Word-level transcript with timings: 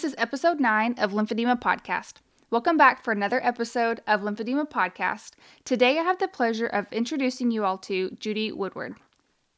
This 0.00 0.12
is 0.12 0.16
episode 0.16 0.60
9 0.60 0.94
of 0.96 1.12
Lymphedema 1.12 1.60
Podcast. 1.60 2.22
Welcome 2.50 2.78
back 2.78 3.04
for 3.04 3.12
another 3.12 3.38
episode 3.44 4.00
of 4.06 4.22
Lymphedema 4.22 4.66
Podcast. 4.66 5.32
Today 5.66 5.98
I 5.98 6.02
have 6.02 6.18
the 6.18 6.26
pleasure 6.26 6.66
of 6.66 6.90
introducing 6.90 7.50
you 7.50 7.66
all 7.66 7.76
to 7.76 8.16
Judy 8.18 8.50
Woodward. 8.50 8.94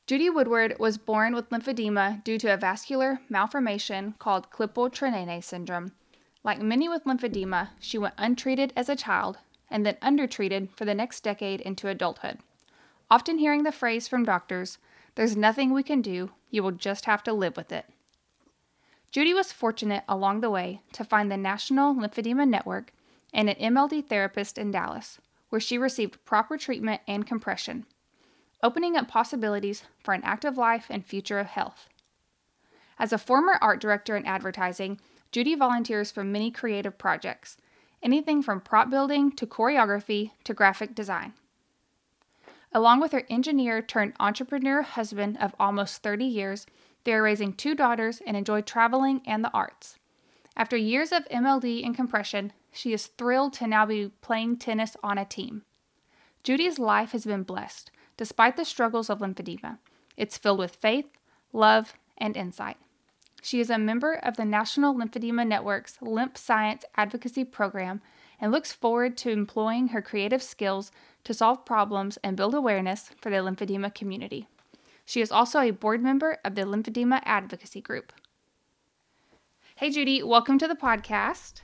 Judy 0.08 0.28
Woodward 0.28 0.80
was 0.80 0.98
born 0.98 1.36
with 1.36 1.48
lymphedema 1.50 2.24
due 2.24 2.38
to 2.38 2.52
a 2.52 2.56
vascular 2.56 3.20
malformation 3.28 4.16
called 4.18 4.50
Klippel-Trenaunay 4.50 5.44
syndrome. 5.44 5.92
Like 6.42 6.60
many 6.60 6.88
with 6.88 7.04
lymphedema, 7.04 7.68
she 7.78 7.96
went 7.96 8.14
untreated 8.18 8.72
as 8.74 8.88
a 8.88 8.96
child 8.96 9.38
and 9.70 9.86
then 9.86 9.96
undertreated 10.02 10.70
for 10.74 10.84
the 10.84 10.92
next 10.92 11.20
decade 11.20 11.60
into 11.60 11.86
adulthood. 11.86 12.40
Often 13.08 13.38
hearing 13.38 13.62
the 13.62 13.70
phrase 13.70 14.08
from 14.08 14.24
doctors, 14.24 14.78
there's 15.14 15.36
nothing 15.36 15.72
we 15.72 15.84
can 15.84 16.02
do, 16.02 16.32
you 16.50 16.64
will 16.64 16.72
just 16.72 17.04
have 17.04 17.22
to 17.22 17.32
live 17.32 17.56
with 17.56 17.70
it. 17.70 17.86
Judy 19.12 19.34
was 19.34 19.52
fortunate 19.52 20.04
along 20.08 20.40
the 20.40 20.48
way 20.48 20.80
to 20.92 21.04
find 21.04 21.30
the 21.30 21.36
National 21.36 21.94
Lymphedema 21.94 22.48
Network 22.48 22.94
and 23.34 23.50
an 23.50 23.74
MLD 23.74 24.06
therapist 24.06 24.56
in 24.56 24.70
Dallas, 24.70 25.18
where 25.50 25.60
she 25.60 25.76
received 25.76 26.24
proper 26.24 26.56
treatment 26.56 27.02
and 27.06 27.26
compression, 27.26 27.84
opening 28.62 28.96
up 28.96 29.08
possibilities 29.08 29.84
for 30.02 30.14
an 30.14 30.22
active 30.24 30.56
life 30.56 30.86
and 30.88 31.04
future 31.04 31.38
of 31.38 31.48
health. 31.48 31.90
As 32.98 33.12
a 33.12 33.18
former 33.18 33.58
art 33.60 33.82
director 33.82 34.16
in 34.16 34.24
advertising, 34.24 34.98
Judy 35.30 35.54
volunteers 35.54 36.10
for 36.10 36.24
many 36.24 36.50
creative 36.50 36.96
projects, 36.96 37.58
anything 38.02 38.42
from 38.42 38.62
prop 38.62 38.88
building 38.88 39.30
to 39.32 39.46
choreography 39.46 40.30
to 40.44 40.54
graphic 40.54 40.94
design. 40.94 41.34
Along 42.72 42.98
with 42.98 43.12
her 43.12 43.24
engineer 43.28 43.82
turned 43.82 44.14
entrepreneur 44.18 44.80
husband 44.80 45.36
of 45.38 45.54
almost 45.60 46.02
30 46.02 46.24
years, 46.24 46.66
they 47.04 47.14
are 47.14 47.22
raising 47.22 47.52
two 47.52 47.74
daughters 47.74 48.20
and 48.26 48.36
enjoy 48.36 48.60
traveling 48.60 49.22
and 49.26 49.44
the 49.44 49.52
arts. 49.52 49.98
After 50.56 50.76
years 50.76 51.12
of 51.12 51.28
MLD 51.28 51.84
and 51.84 51.94
compression, 51.94 52.52
she 52.70 52.92
is 52.92 53.06
thrilled 53.06 53.52
to 53.54 53.66
now 53.66 53.86
be 53.86 54.10
playing 54.20 54.56
tennis 54.56 54.96
on 55.02 55.18
a 55.18 55.24
team. 55.24 55.62
Judy's 56.42 56.78
life 56.78 57.12
has 57.12 57.24
been 57.24 57.42
blessed, 57.42 57.90
despite 58.16 58.56
the 58.56 58.64
struggles 58.64 59.08
of 59.08 59.20
lymphedema. 59.20 59.78
It's 60.16 60.38
filled 60.38 60.58
with 60.58 60.76
faith, 60.76 61.06
love, 61.52 61.94
and 62.18 62.36
insight. 62.36 62.76
She 63.42 63.60
is 63.60 63.70
a 63.70 63.78
member 63.78 64.14
of 64.14 64.36
the 64.36 64.44
National 64.44 64.94
Lymphedema 64.94 65.46
Network's 65.46 66.00
Lymph 66.00 66.36
Science 66.36 66.84
Advocacy 66.96 67.44
Program 67.44 68.00
and 68.40 68.52
looks 68.52 68.72
forward 68.72 69.16
to 69.18 69.30
employing 69.30 69.88
her 69.88 70.00
creative 70.00 70.42
skills 70.42 70.92
to 71.24 71.34
solve 71.34 71.64
problems 71.64 72.18
and 72.22 72.36
build 72.36 72.54
awareness 72.54 73.10
for 73.20 73.30
the 73.30 73.36
lymphedema 73.36 73.92
community. 73.94 74.48
She 75.12 75.20
is 75.20 75.30
also 75.30 75.60
a 75.60 75.72
board 75.72 76.02
member 76.02 76.38
of 76.42 76.54
the 76.54 76.62
Lymphedema 76.62 77.20
Advocacy 77.26 77.82
Group. 77.82 78.14
Hey, 79.76 79.90
Judy, 79.90 80.22
welcome 80.22 80.58
to 80.58 80.66
the 80.66 80.74
podcast. 80.74 81.60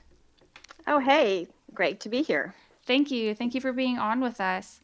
Oh, 0.85 0.99
hey, 0.99 1.47
great 1.73 1.99
to 2.01 2.09
be 2.09 2.21
here. 2.21 2.53
Thank 2.85 3.09
you. 3.09 3.33
Thank 3.33 3.55
you 3.55 3.59
for 3.59 3.73
being 3.73 3.97
on 3.97 4.21
with 4.21 4.39
us. 4.39 4.81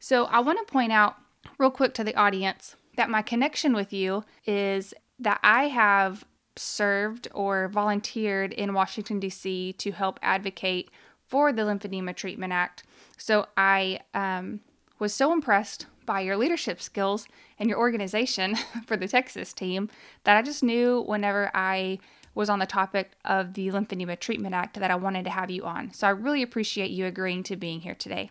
So, 0.00 0.24
I 0.24 0.40
want 0.40 0.58
to 0.58 0.72
point 0.72 0.90
out 0.90 1.14
real 1.58 1.70
quick 1.70 1.94
to 1.94 2.02
the 2.02 2.16
audience 2.16 2.74
that 2.96 3.08
my 3.08 3.22
connection 3.22 3.72
with 3.72 3.92
you 3.92 4.24
is 4.44 4.92
that 5.20 5.38
I 5.44 5.68
have 5.68 6.24
served 6.56 7.28
or 7.32 7.68
volunteered 7.68 8.52
in 8.52 8.74
Washington, 8.74 9.20
D.C. 9.20 9.74
to 9.74 9.92
help 9.92 10.18
advocate 10.22 10.90
for 11.24 11.52
the 11.52 11.62
Lymphedema 11.62 12.16
Treatment 12.16 12.52
Act. 12.52 12.82
So, 13.16 13.46
I 13.56 14.00
um, 14.12 14.58
was 15.00 15.12
so 15.12 15.32
impressed 15.32 15.86
by 16.06 16.20
your 16.20 16.36
leadership 16.36 16.80
skills 16.80 17.26
and 17.58 17.68
your 17.68 17.78
organization 17.78 18.54
for 18.86 18.96
the 18.96 19.08
Texas 19.08 19.52
team 19.52 19.88
that 20.24 20.36
I 20.36 20.42
just 20.42 20.62
knew 20.62 21.02
whenever 21.02 21.50
I 21.54 21.98
was 22.34 22.48
on 22.48 22.60
the 22.60 22.66
topic 22.66 23.12
of 23.24 23.54
the 23.54 23.68
Lymphedema 23.68 24.18
Treatment 24.18 24.54
Act 24.54 24.78
that 24.78 24.90
I 24.90 24.94
wanted 24.94 25.24
to 25.24 25.30
have 25.30 25.50
you 25.50 25.64
on. 25.64 25.92
So 25.92 26.06
I 26.06 26.10
really 26.10 26.42
appreciate 26.42 26.90
you 26.90 27.06
agreeing 27.06 27.42
to 27.44 27.56
being 27.56 27.80
here 27.80 27.94
today. 27.94 28.30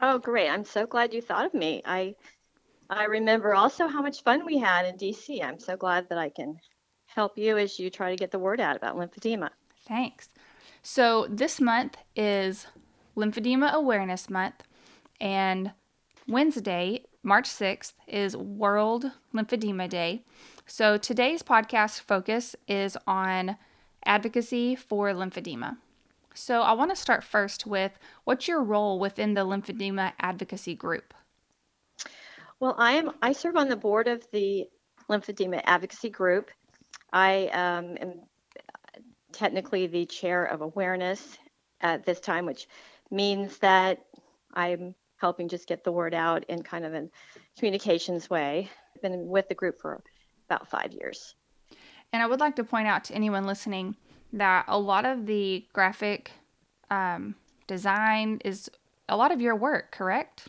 Oh, 0.00 0.18
great. 0.18 0.48
I'm 0.48 0.64
so 0.64 0.86
glad 0.86 1.12
you 1.12 1.20
thought 1.20 1.46
of 1.46 1.54
me. 1.54 1.82
I 1.84 2.14
I 2.90 3.04
remember 3.04 3.54
also 3.54 3.86
how 3.86 4.00
much 4.00 4.22
fun 4.22 4.46
we 4.46 4.58
had 4.58 4.86
in 4.86 4.96
DC. 4.96 5.42
I'm 5.42 5.58
so 5.58 5.76
glad 5.76 6.08
that 6.08 6.18
I 6.18 6.30
can 6.30 6.58
help 7.06 7.36
you 7.36 7.58
as 7.58 7.78
you 7.78 7.90
try 7.90 8.10
to 8.10 8.16
get 8.16 8.30
the 8.30 8.38
word 8.38 8.60
out 8.60 8.76
about 8.76 8.96
lymphedema. 8.96 9.50
Thanks. 9.86 10.28
So, 10.82 11.26
this 11.28 11.60
month 11.60 11.96
is 12.14 12.66
Lymphedema 13.16 13.72
Awareness 13.72 14.30
Month, 14.30 14.62
and 15.20 15.72
Wednesday, 16.26 17.04
March 17.22 17.48
6th, 17.48 17.94
is 18.06 18.36
World 18.36 19.10
Lymphedema 19.34 19.88
Day. 19.88 20.24
So 20.66 20.96
today's 20.98 21.42
podcast 21.42 22.00
focus 22.00 22.54
is 22.66 22.96
on 23.06 23.56
advocacy 24.04 24.74
for 24.76 25.08
lymphedema. 25.08 25.78
So 26.34 26.62
I 26.62 26.72
want 26.72 26.90
to 26.90 26.96
start 26.96 27.24
first 27.24 27.66
with 27.66 27.98
what's 28.24 28.46
your 28.46 28.62
role 28.62 28.98
within 28.98 29.34
the 29.34 29.46
lymphedema 29.46 30.12
advocacy 30.20 30.74
group? 30.74 31.14
Well, 32.60 32.74
I 32.78 32.92
am 32.92 33.12
I 33.22 33.32
serve 33.32 33.56
on 33.56 33.68
the 33.68 33.76
board 33.76 34.08
of 34.08 34.26
the 34.32 34.68
lymphedema 35.08 35.62
advocacy 35.64 36.10
group. 36.10 36.50
I 37.12 37.46
um, 37.48 37.96
am 38.00 38.20
technically 39.32 39.86
the 39.86 40.06
chair 40.06 40.44
of 40.44 40.60
awareness 40.60 41.38
at 41.80 42.04
this 42.04 42.20
time, 42.20 42.46
which 42.46 42.68
means 43.10 43.58
that 43.58 44.04
I'm 44.54 44.94
helping 45.18 45.48
just 45.48 45.68
get 45.68 45.84
the 45.84 45.92
word 45.92 46.14
out 46.14 46.44
in 46.44 46.62
kind 46.62 46.84
of 46.84 46.94
a 46.94 47.08
communications 47.58 48.30
way. 48.30 48.70
I've 48.94 49.02
been 49.02 49.28
with 49.28 49.48
the 49.48 49.54
group 49.54 49.80
for 49.80 50.02
about 50.48 50.68
five 50.68 50.92
years. 50.92 51.34
And 52.12 52.22
I 52.22 52.26
would 52.26 52.40
like 52.40 52.56
to 52.56 52.64
point 52.64 52.88
out 52.88 53.04
to 53.04 53.14
anyone 53.14 53.46
listening 53.46 53.96
that 54.32 54.64
a 54.68 54.78
lot 54.78 55.04
of 55.04 55.26
the 55.26 55.66
graphic 55.72 56.32
um, 56.90 57.34
design 57.66 58.40
is 58.44 58.70
a 59.08 59.16
lot 59.16 59.32
of 59.32 59.40
your 59.40 59.56
work, 59.56 59.92
correct? 59.92 60.48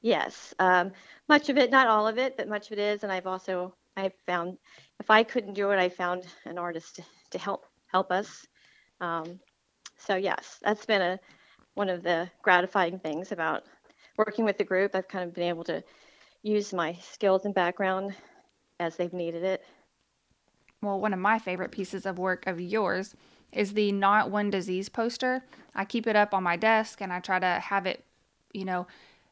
Yes, 0.00 0.54
um, 0.58 0.92
much 1.28 1.48
of 1.48 1.58
it, 1.58 1.70
not 1.70 1.88
all 1.88 2.06
of 2.06 2.18
it, 2.18 2.36
but 2.36 2.48
much 2.48 2.70
of 2.70 2.78
it 2.78 2.78
is. 2.78 3.02
And 3.02 3.12
I've 3.12 3.26
also 3.26 3.74
I 3.96 4.12
found 4.26 4.58
if 5.00 5.10
I 5.10 5.24
couldn't 5.24 5.54
do 5.54 5.70
it, 5.70 5.78
I 5.78 5.88
found 5.88 6.24
an 6.44 6.56
artist 6.56 6.96
to, 6.96 7.04
to 7.30 7.38
help 7.38 7.66
help 7.88 8.12
us. 8.12 8.46
Um, 9.00 9.40
so 9.96 10.14
yes, 10.14 10.58
that's 10.62 10.86
been 10.86 11.02
a 11.02 11.18
one 11.74 11.88
of 11.88 12.02
the 12.02 12.30
gratifying 12.42 12.98
things 12.98 13.32
about 13.32 13.64
working 14.18 14.44
with 14.44 14.58
the 14.58 14.64
group, 14.64 14.94
I've 14.94 15.08
kind 15.08 15.24
of 15.24 15.34
been 15.34 15.48
able 15.48 15.64
to 15.64 15.82
use 16.42 16.72
my 16.72 16.94
skills 16.94 17.44
and 17.44 17.54
background 17.54 18.14
as 18.80 18.96
they've 18.96 19.12
needed 19.12 19.44
it. 19.44 19.64
Well, 20.82 21.00
one 21.00 21.12
of 21.12 21.18
my 21.18 21.38
favorite 21.38 21.72
pieces 21.72 22.06
of 22.06 22.18
work 22.18 22.46
of 22.46 22.60
yours 22.60 23.14
is 23.52 23.72
the 23.72 23.90
Not 23.92 24.30
One 24.30 24.50
Disease 24.50 24.88
poster. 24.88 25.42
I 25.74 25.84
keep 25.84 26.06
it 26.06 26.16
up 26.16 26.34
on 26.34 26.42
my 26.42 26.56
desk 26.56 27.00
and 27.00 27.12
I 27.12 27.20
try 27.20 27.38
to 27.38 27.46
have 27.46 27.86
it, 27.86 28.04
you 28.52 28.64
know, 28.64 28.86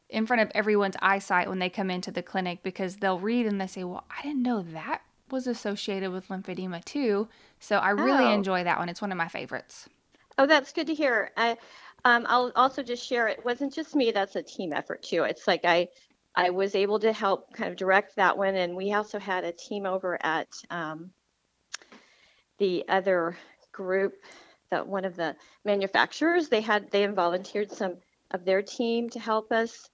in 0.09 0.25
front 0.25 0.41
of 0.41 0.51
everyone's 0.55 0.95
eyesight 1.01 1.49
when 1.49 1.59
they 1.59 1.69
come 1.69 1.89
into 1.89 2.11
the 2.11 2.23
clinic 2.23 2.63
because 2.63 2.97
they'll 2.97 3.19
read 3.19 3.45
and 3.45 3.59
they 3.59 3.67
say, 3.67 3.83
Well, 3.83 4.05
I 4.09 4.21
didn't 4.21 4.43
know 4.43 4.61
that 4.73 5.01
was 5.29 5.47
associated 5.47 6.11
with 6.11 6.29
lymphedema 6.29 6.83
too. 6.85 7.27
So 7.59 7.77
I 7.77 7.89
really 7.89 8.25
oh. 8.25 8.33
enjoy 8.33 8.63
that 8.63 8.79
one. 8.79 8.89
It's 8.89 9.01
one 9.01 9.11
of 9.11 9.17
my 9.17 9.27
favorites. 9.27 9.89
Oh, 10.37 10.45
that's 10.45 10.71
good 10.71 10.87
to 10.87 10.93
hear. 10.93 11.31
I, 11.35 11.57
um, 12.05 12.25
I'll 12.27 12.51
also 12.55 12.83
just 12.83 13.05
share 13.05 13.27
it 13.27 13.43
wasn't 13.43 13.73
just 13.73 13.95
me, 13.95 14.11
that's 14.11 14.35
a 14.35 14.43
team 14.43 14.73
effort 14.73 15.03
too. 15.03 15.23
It's 15.23 15.47
like 15.47 15.65
I 15.65 15.89
I 16.35 16.51
was 16.51 16.75
able 16.75 16.99
to 16.99 17.11
help 17.11 17.51
kind 17.53 17.71
of 17.71 17.77
direct 17.77 18.15
that 18.15 18.37
one. 18.37 18.55
And 18.55 18.75
we 18.75 18.93
also 18.93 19.17
had 19.19 19.43
a 19.43 19.51
team 19.51 19.85
over 19.87 20.19
at 20.23 20.47
um, 20.69 21.09
the 22.59 22.85
other 22.87 23.35
group, 23.71 24.13
that 24.69 24.87
one 24.87 25.05
of 25.05 25.15
the 25.15 25.35
manufacturers, 25.65 26.49
they 26.49 26.61
had 26.61 26.91
they 26.91 27.05
volunteered 27.07 27.71
some 27.71 27.97
of 28.31 28.45
their 28.45 28.61
team 28.61 29.09
to 29.09 29.19
help 29.19 29.51
us 29.51 29.89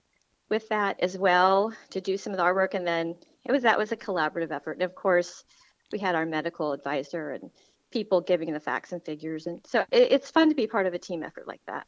with 0.50 0.68
that 0.68 1.00
as 1.00 1.16
well 1.16 1.72
to 1.90 2.00
do 2.00 2.16
some 2.16 2.32
of 2.34 2.40
our 2.40 2.54
work, 2.54 2.74
and 2.74 2.86
then 2.86 3.14
it 3.44 3.52
was 3.52 3.62
that 3.62 3.78
was 3.78 3.92
a 3.92 3.96
collaborative 3.96 4.50
effort. 4.50 4.72
And 4.72 4.82
of 4.82 4.94
course, 4.94 5.44
we 5.92 5.98
had 5.98 6.14
our 6.14 6.26
medical 6.26 6.72
advisor 6.72 7.30
and 7.30 7.50
people 7.94 8.20
giving 8.20 8.52
the 8.52 8.60
facts 8.60 8.92
and 8.92 9.02
figures, 9.02 9.46
and 9.46 9.60
so 9.66 9.80
it, 9.90 10.12
it's 10.12 10.30
fun 10.30 10.50
to 10.50 10.54
be 10.54 10.66
part 10.66 10.86
of 10.86 10.92
a 10.92 10.98
team 10.98 11.22
effort 11.22 11.48
like 11.48 11.62
that. 11.66 11.86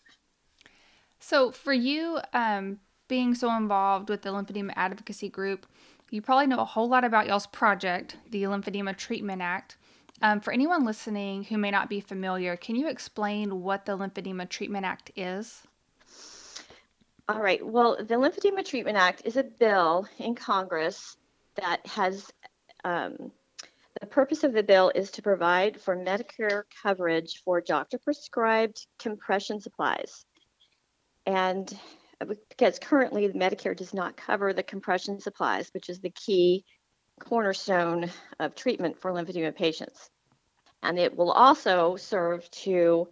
So 1.21 1.51
for 1.51 1.73
you, 1.73 2.19
um, 2.33 2.79
being 3.09 3.35
so 3.35 3.55
involved 3.55 4.09
with 4.09 4.23
the 4.23 4.31
lymphedema 4.31 4.73
advocacy 4.77 5.29
group, 5.29 5.67
you 6.11 6.23
probably 6.23 6.47
know 6.47 6.61
a 6.61 6.65
whole 6.65 6.89
lot 6.89 7.05
about 7.05 7.27
y'all's 7.27 7.49
project, 7.49 8.17
the 8.31 8.45
Lymphedema 8.45 8.97
Treatment 8.97 9.43
Act. 9.43 9.77
Um, 10.23 10.41
for 10.41 10.53
anyone 10.53 10.85
listening 10.85 11.45
who 11.45 11.59
may 11.59 11.71
not 11.71 11.91
be 11.91 12.01
familiar, 12.01 12.57
can 12.57 12.77
you 12.77 12.89
explain 12.89 13.63
what 13.63 13.85
the 13.85 13.99
Lymphedema 13.99 14.49
Treatment 14.49 14.87
Act 14.87 15.11
is? 15.17 15.63
All 17.29 17.41
right. 17.41 17.65
Well, 17.67 17.97
the 17.97 18.15
Lymphedema 18.15 18.65
Treatment 18.65 18.97
Act 18.97 19.23
is 19.25 19.37
a 19.37 19.43
bill 19.43 20.07
in 20.19 20.37
Congress 20.37 21.17
that 21.57 21.85
has 21.87 22.31
um, 22.85 23.33
the 24.01 24.07
purpose 24.07 24.45
of 24.45 24.53
the 24.53 24.63
bill 24.63 24.91
is 24.95 25.11
to 25.13 25.23
provide 25.23 25.81
for 25.81 25.97
Medicare 25.97 26.63
coverage 26.83 27.43
for 27.45 27.61
doctor 27.61 27.99
prescribed 27.99 28.87
compression 28.99 29.61
supplies. 29.61 30.25
And 31.25 31.73
because 32.49 32.79
currently 32.79 33.29
Medicare 33.29 33.77
does 33.77 33.95
not 33.95 34.17
cover 34.17 34.53
the 34.53 34.63
compression 34.63 35.21
supplies, 35.21 35.69
which 35.73 35.89
is 35.89 36.01
the 36.01 36.11
key 36.11 36.65
cornerstone 37.21 38.11
of 38.39 38.55
treatment 38.55 38.99
for 38.99 39.13
lymphedema 39.13 39.55
patients. 39.55 40.11
And 40.83 40.99
it 40.99 41.17
will 41.17 41.33
also 41.33 41.97
serve 41.97 42.51
to 42.63 43.09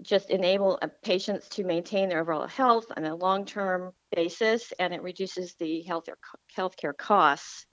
just 0.00 0.30
enable 0.30 0.80
patients 1.02 1.48
to 1.50 1.64
maintain 1.64 2.08
their 2.08 2.20
overall 2.20 2.46
health 2.46 2.86
on 2.96 3.04
a 3.04 3.14
long-term 3.14 3.92
basis, 4.14 4.72
and 4.78 4.94
it 4.94 5.02
reduces 5.02 5.54
the 5.54 5.82
health 5.82 6.06
care 6.06 6.16
healthcare 6.56 6.96
costs 6.96 7.66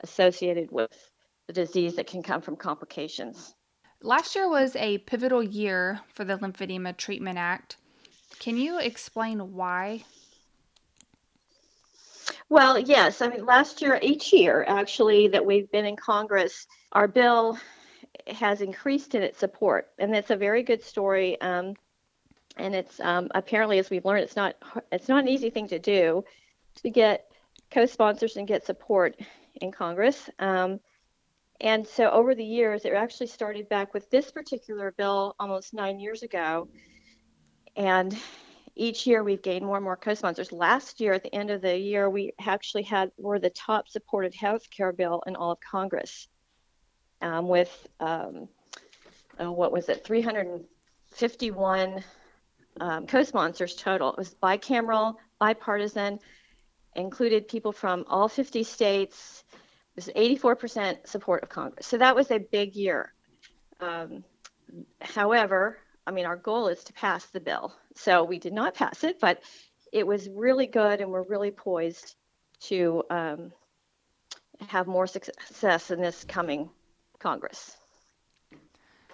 associated 0.00 0.70
with 0.70 0.92
the 1.52 1.66
disease 1.66 1.96
that 1.96 2.06
can 2.06 2.22
come 2.22 2.40
from 2.40 2.56
complications. 2.56 3.54
Last 4.02 4.34
year 4.34 4.48
was 4.48 4.74
a 4.76 4.98
pivotal 4.98 5.42
year 5.42 6.00
for 6.14 6.24
the 6.24 6.36
Lymphedema 6.38 6.96
Treatment 6.96 7.38
Act. 7.38 7.76
Can 8.38 8.56
you 8.56 8.78
explain 8.80 9.38
why? 9.52 10.04
Well, 12.48 12.78
yes. 12.78 13.22
I 13.22 13.28
mean, 13.28 13.44
last 13.44 13.80
year, 13.80 13.98
each 14.02 14.32
year 14.32 14.64
actually 14.66 15.28
that 15.28 15.44
we've 15.44 15.70
been 15.70 15.84
in 15.84 15.96
Congress, 15.96 16.66
our 16.92 17.06
bill 17.06 17.58
has 18.26 18.60
increased 18.60 19.14
in 19.14 19.22
its 19.22 19.38
support, 19.38 19.90
and 19.98 20.12
that's 20.12 20.30
a 20.30 20.36
very 20.36 20.62
good 20.62 20.82
story. 20.82 21.40
Um, 21.40 21.74
and 22.56 22.74
it's 22.74 22.98
um, 23.00 23.28
apparently, 23.34 23.78
as 23.78 23.90
we've 23.90 24.04
learned, 24.04 24.24
it's 24.24 24.36
not 24.36 24.56
it's 24.90 25.08
not 25.08 25.22
an 25.22 25.28
easy 25.28 25.50
thing 25.50 25.68
to 25.68 25.78
do 25.78 26.24
to 26.82 26.90
get 26.90 27.30
co-sponsors 27.70 28.36
and 28.36 28.46
get 28.46 28.66
support 28.66 29.18
in 29.60 29.72
Congress. 29.72 30.28
Um, 30.38 30.80
and 31.62 31.86
so 31.86 32.10
over 32.10 32.34
the 32.34 32.44
years, 32.44 32.84
it 32.84 32.92
actually 32.92 33.28
started 33.28 33.68
back 33.68 33.94
with 33.94 34.10
this 34.10 34.30
particular 34.30 34.92
bill 34.98 35.34
almost 35.38 35.72
nine 35.72 35.98
years 35.98 36.22
ago 36.22 36.68
and 37.76 38.16
each 38.74 39.06
year 39.06 39.22
we've 39.22 39.42
gained 39.42 39.66
more 39.66 39.76
and 39.76 39.84
more 39.84 39.96
co-sponsors. 39.96 40.52
Last 40.52 41.00
year, 41.00 41.12
at 41.12 41.22
the 41.22 41.34
end 41.34 41.50
of 41.50 41.60
the 41.60 41.76
year, 41.76 42.08
we 42.08 42.32
actually 42.40 42.84
had 42.84 43.10
were 43.18 43.38
the 43.38 43.50
top 43.50 43.88
supported 43.88 44.34
health 44.34 44.70
care 44.70 44.92
bill 44.92 45.22
in 45.26 45.36
all 45.36 45.52
of 45.52 45.58
Congress, 45.60 46.28
um, 47.20 47.48
with 47.48 47.86
um, 48.00 48.48
uh, 49.40 49.52
what 49.52 49.72
was 49.72 49.88
it, 49.88 50.04
351 50.04 52.04
um, 52.80 53.06
co-sponsors 53.06 53.74
total. 53.74 54.12
It 54.12 54.18
was 54.18 54.34
bicameral, 54.42 55.16
bipartisan, 55.38 56.18
included 56.96 57.48
people 57.48 57.72
from 57.72 58.04
all 58.08 58.28
50 58.28 58.64
states. 58.64 59.44
It 59.96 60.06
was 60.06 60.14
84% 60.14 61.06
support 61.06 61.42
of 61.42 61.48
Congress. 61.48 61.86
So 61.86 61.98
that 61.98 62.16
was 62.16 62.30
a 62.30 62.38
big 62.38 62.74
year. 62.74 63.12
Um, 63.80 64.24
however, 65.00 65.78
I 66.06 66.10
mean, 66.10 66.26
our 66.26 66.36
goal 66.36 66.68
is 66.68 66.82
to 66.84 66.92
pass 66.92 67.26
the 67.26 67.40
bill. 67.40 67.74
So 67.94 68.24
we 68.24 68.38
did 68.38 68.52
not 68.52 68.74
pass 68.74 69.04
it, 69.04 69.20
but 69.20 69.42
it 69.92 70.06
was 70.06 70.28
really 70.30 70.66
good, 70.66 71.00
and 71.00 71.10
we're 71.10 71.24
really 71.28 71.50
poised 71.50 72.16
to 72.60 73.02
um, 73.10 73.52
have 74.68 74.86
more 74.86 75.06
success 75.06 75.90
in 75.90 76.00
this 76.00 76.24
coming 76.24 76.70
Congress. 77.18 77.76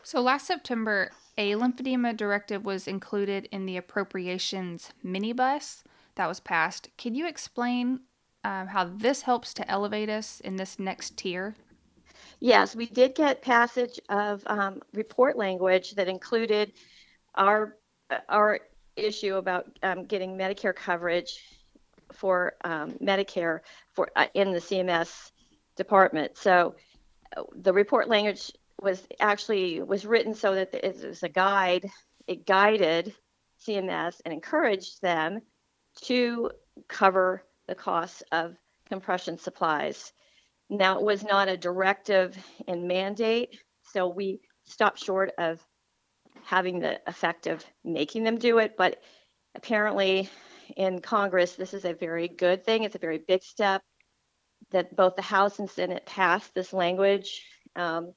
So 0.03 0.21
last 0.21 0.47
September, 0.47 1.11
a 1.37 1.53
lymphedema 1.53 2.17
directive 2.17 2.65
was 2.65 2.89
included 2.89 3.49
in 3.51 3.67
the 3.67 3.77
appropriations 3.77 4.93
minibus 5.05 5.83
that 6.15 6.27
was 6.27 6.41
passed. 6.41 6.89
Can 6.97 7.15
you 7.15 7.29
explain 7.29 8.01
um, 8.45 8.69
how 8.69 8.85
this 8.85 9.23
helps 9.23 9.53
to 9.55 9.71
elevate 9.71 10.09
us 10.09 10.41
in 10.41 10.57
this 10.57 10.79
next 10.79 11.17
tier? 11.17 11.55
Yes, 12.41 12.77
we 12.77 12.87
did 12.87 13.15
get 13.15 13.43
passage 13.43 13.99
of 14.09 14.43
um, 14.47 14.81
report 14.93 15.37
language 15.37 15.93
that 15.93 16.09
included 16.09 16.73
our 17.35 17.77
our 18.29 18.61
issue 18.97 19.37
about 19.37 19.67
um, 19.83 20.05
getting 20.05 20.37
Medicare 20.37 20.75
coverage 20.75 21.41
for 22.13 22.55
um, 22.65 22.93
Medicare 23.03 23.61
for 23.93 24.09
uh, 24.17 24.27
in 24.35 24.53
the 24.53 24.59
CMS 24.59 25.31
department. 25.77 26.37
So 26.37 26.75
uh, 27.37 27.43
the 27.57 27.73
report 27.73 28.09
language 28.09 28.53
was 28.81 29.07
actually 29.21 29.83
was 29.83 30.07
written 30.07 30.35
so 30.35 30.55
that 30.55 30.73
it 30.75 31.05
was 31.07 31.23
a 31.23 31.29
guide. 31.29 31.91
It 32.27 32.47
guided 32.47 33.15
CMS 33.67 34.21
and 34.25 34.33
encouraged 34.33 35.03
them 35.03 35.41
to 36.03 36.51
cover 36.87 37.43
the 37.69 37.75
costs 37.75 38.23
of 38.33 38.57
compression 38.89 39.39
supplies. 39.39 40.13
Now, 40.71 40.99
it 40.99 41.05
was 41.05 41.23
not 41.23 41.49
a 41.49 41.57
directive 41.57 42.37
and 42.67 42.89
mandate, 42.89 43.59
so 43.83 44.09
we 44.09 44.41
stopped 44.65 45.03
short 45.03 45.33
of 45.39 45.65
having 46.45 46.81
the 46.81 47.01
effect 47.07 47.47
of 47.47 47.65
making 47.85 48.25
them 48.25 48.39
do 48.39 48.59
it. 48.59 48.75
But 48.77 48.99
apparently, 49.55 50.29
in 50.77 51.01
Congress, 51.01 51.55
this 51.55 51.75
is 51.75 51.85
a 51.85 51.95
very 51.95 52.29
good 52.29 52.65
thing. 52.65 52.85
It's 52.85 52.97
a 52.97 53.01
very 53.01 53.19
big 53.19 53.43
step 53.43 53.83
that 54.71 54.95
both 54.95 55.17
the 55.17 55.23
House 55.23 55.59
and 55.59 55.71
Senate 55.71 56.05
passed 56.05 56.55
this 56.55 56.73
language. 56.73 57.43
Um, 57.77 58.13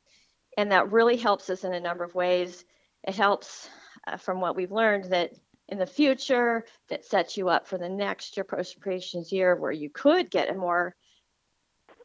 and 0.58 0.72
that 0.72 0.92
really 0.92 1.18
helps 1.18 1.50
us 1.50 1.64
in 1.64 1.74
a 1.74 1.80
number 1.80 2.04
of 2.04 2.16
ways. 2.16 2.66
It 3.08 3.16
helps, 3.16 3.70
uh, 4.08 4.18
from 4.18 4.42
what 4.42 4.56
we've 4.56 4.72
learned, 4.72 5.06
that 5.06 5.32
in 5.72 5.80
the 5.80 5.86
future, 5.86 6.66
that 6.90 7.06
sets 7.06 7.38
you 7.38 7.50
up 7.50 7.68
for 7.68 7.78
the 7.78 7.90
next 7.90 8.38
your 8.38 8.44
appropriations 8.44 9.32
year 9.32 9.56
where 9.56 9.72
you 9.72 9.90
could 9.90 10.30
get 10.30 10.50
a 10.50 10.54
more 10.54 10.96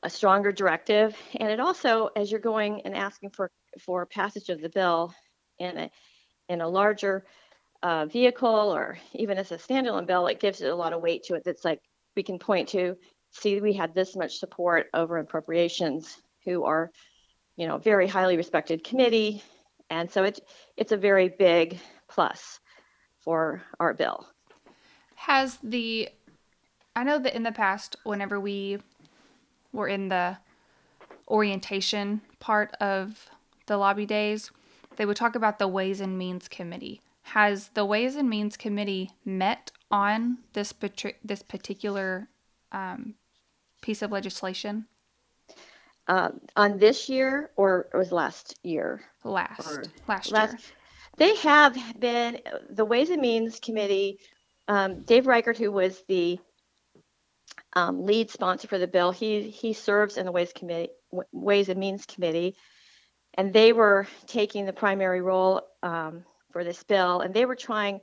a 0.03 0.11
stronger 0.11 0.53
directive. 0.53 1.17
And 1.35 1.51
it 1.51 1.59
also, 1.59 2.11
as 2.15 2.31
you're 2.31 2.41
going 2.41 2.83
and 2.85 2.95
asking 2.95 3.31
for, 3.31 3.51
for 3.81 4.07
passage 4.07 4.49
of 4.51 4.61
the 4.61 4.69
bill 4.69 5.13
in 5.59 5.77
a, 5.77 5.91
in 6.49 6.61
a 6.61 6.69
larger 6.69 7.25
uh, 7.83 8.07
vehicle 8.07 8.49
or 8.49 8.99
even 9.15 9.37
as 9.37 9.53
a 9.53 9.57
standalone 9.57 10.07
bill, 10.07 10.27
it 10.29 10.39
gives 10.39 10.61
it 10.61 10.71
a 10.71 10.75
lot 10.77 10.93
of 10.93 11.03
weight 11.03 11.25
to 11.25 11.35
it. 11.35 11.43
That's 11.45 11.65
like 11.65 11.81
we 12.15 12.23
can 12.23 12.39
point 12.39 12.69
to, 12.71 12.97
see, 13.33 13.61
we 13.61 13.73
had 13.73 13.95
this 13.95 14.15
much 14.15 14.39
support 14.39 14.87
over 14.95 15.19
appropriations, 15.19 16.17
who 16.45 16.65
are, 16.65 16.93
you 17.57 17.67
know, 17.67 17.79
very 17.79 18.07
highly 18.07 18.37
respected 18.37 18.85
committee. 18.85 19.43
And 19.91 20.11
so 20.11 20.25
it 20.25 20.39
it's 20.77 20.93
a 20.93 20.97
very 20.97 21.29
big 21.29 21.79
plus 22.09 22.61
for 23.27 23.61
our 23.81 23.93
bill. 23.93 24.29
Has 25.17 25.59
the 25.63 26.09
I 26.95 27.03
know 27.03 27.19
that 27.19 27.35
in 27.35 27.43
the 27.43 27.53
past, 27.53 27.97
whenever 28.05 28.41
we 28.41 28.79
were 29.73 29.89
in 29.89 30.09
the 30.09 30.39
orientation 31.29 32.23
part 32.39 32.73
of 32.81 33.29
the 33.67 33.77
lobby 33.77 34.07
days, 34.07 34.51
they 34.97 35.05
would 35.05 35.17
talk 35.17 35.35
about 35.35 35.59
the 35.59 35.69
Ways 35.69 36.01
and 36.01 36.17
Means 36.17 36.49
Committee. 36.49 37.03
Has 37.23 37.69
the 37.75 37.85
Ways 37.85 38.15
and 38.17 38.31
Means 38.31 38.57
Committee 38.57 39.11
met 39.25 39.73
on 39.91 40.39
this 40.53 40.73
this 41.25 41.43
particular 41.43 42.29
um, 42.71 43.15
piece 43.83 44.03
of 44.03 44.13
legislation? 44.13 44.87
Uh, 46.07 46.31
on 46.55 46.79
this 46.79 47.09
year, 47.09 47.51
or 47.57 47.89
it 47.93 47.97
was 47.97 48.13
last 48.13 48.57
year? 48.63 49.03
Last, 49.25 49.91
last, 50.07 50.31
last 50.31 50.53
year. 50.53 50.61
They 51.17 51.35
have 51.37 51.77
been 51.99 52.41
the 52.69 52.85
Ways 52.85 53.11
and 53.11 53.23
Means 53.23 53.61
Committee. 53.61 54.19
Um, 54.69 55.03
Dave 55.03 55.27
Reichert, 55.27 55.57
who 55.57 55.73
was 55.73 56.03
the 56.09 56.39
um, 57.75 58.05
lead 58.05 58.31
sponsor 58.31 58.69
for 58.69 58.79
the 58.79 58.87
bill. 58.87 59.13
He 59.13 59.49
he 59.51 59.73
serves 59.73 60.17
in 60.17 60.27
the 60.27 60.33
Ways 60.33 60.53
Committee, 60.53 60.93
Ways 61.33 61.69
and 61.69 61.81
Means 61.81 62.07
Committee, 62.07 62.57
and 63.35 63.53
they 63.53 63.73
were 63.73 64.07
taking 64.27 64.67
the 64.67 64.73
primary 64.73 65.21
role 65.21 65.63
um, 65.83 66.25
for 66.53 66.65
this 66.65 66.83
bill, 66.83 67.21
and 67.21 67.33
they 67.33 67.47
were 67.47 67.57
trying 67.57 68.01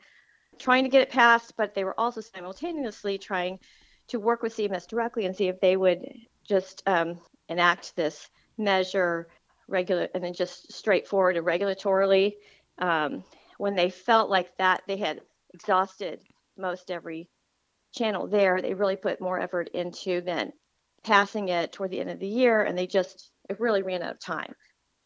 trying 0.57 0.83
to 0.83 0.89
get 0.89 1.01
it 1.01 1.09
passed, 1.09 1.55
but 1.57 1.73
they 1.73 1.83
were 1.83 1.99
also 1.99 2.21
simultaneously 2.21 3.17
trying 3.17 3.59
to 4.07 4.19
work 4.19 4.41
with 4.41 4.55
CMS 4.55 4.87
directly 4.87 5.25
and 5.25 5.35
see 5.35 5.47
if 5.47 5.59
they 5.59 5.75
would 5.75 6.07
just 6.47 6.83
um, 6.85 7.19
enact 7.49 7.95
this 7.95 8.29
measure 8.57 9.27
regular 9.67 10.07
and 10.13 10.23
then 10.23 10.33
just 10.33 10.71
straightforward 10.71 11.37
and 11.37 11.45
regulatorily. 11.45 12.33
Um, 12.79 13.23
when 13.57 13.75
they 13.75 13.89
felt 13.89 14.29
like 14.29 14.55
that 14.57 14.81
they 14.87 14.97
had 14.97 15.21
exhausted 15.53 16.21
most 16.57 16.91
every 16.91 17.29
channel 17.93 18.27
there, 18.27 18.61
they 18.61 18.73
really 18.73 18.95
put 18.95 19.21
more 19.21 19.39
effort 19.39 19.69
into 19.73 20.21
then 20.21 20.51
passing 21.03 21.49
it 21.49 21.71
toward 21.71 21.91
the 21.91 21.99
end 21.99 22.09
of 22.09 22.19
the 22.19 22.27
year, 22.27 22.63
and 22.63 22.77
they 22.77 22.87
just 22.87 23.31
it 23.49 23.59
really 23.59 23.83
ran 23.83 24.01
out 24.01 24.13
of 24.13 24.19
time. 24.19 24.53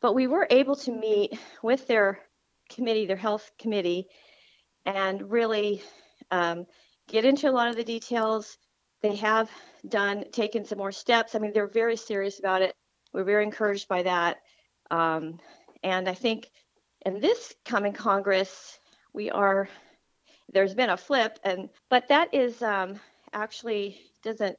But 0.01 0.13
we 0.13 0.27
were 0.27 0.47
able 0.50 0.75
to 0.77 0.91
meet 0.91 1.38
with 1.63 1.88
their 1.88 2.19
committee, 2.69 3.05
their 3.05 3.15
health 3.15 3.51
committee, 3.59 4.07
and 4.86 5.31
really 5.31 5.81
um, 6.31 6.65
get 7.07 7.25
into 7.25 7.50
a 7.50 7.51
lot 7.51 7.69
of 7.69 7.75
the 7.75 7.83
details. 7.83 8.57
They 9.01 9.15
have 9.15 9.50
done 9.88 10.25
taken 10.31 10.65
some 10.65 10.77
more 10.77 10.91
steps. 10.91 11.36
I 11.36 11.39
mean, 11.39 11.51
they're 11.53 11.67
very 11.67 11.97
serious 11.97 12.39
about 12.39 12.62
it. 12.62 12.74
We're 13.13 13.24
very 13.24 13.43
encouraged 13.43 13.88
by 13.88 14.03
that. 14.03 14.38
Um, 14.91 15.39
and 15.83 16.07
I 16.07 16.13
think 16.13 16.50
in 17.06 17.20
this 17.20 17.54
coming 17.66 17.94
Congress, 17.94 18.80
we 19.13 19.30
are 19.32 19.70
there's 20.54 20.74
been 20.74 20.89
a 20.89 20.98
flip, 20.98 21.39
and 21.44 21.70
but 21.89 22.08
that 22.08 22.34
is 22.34 22.62
um, 22.62 23.00
actually 23.34 24.01
doesn't 24.24 24.58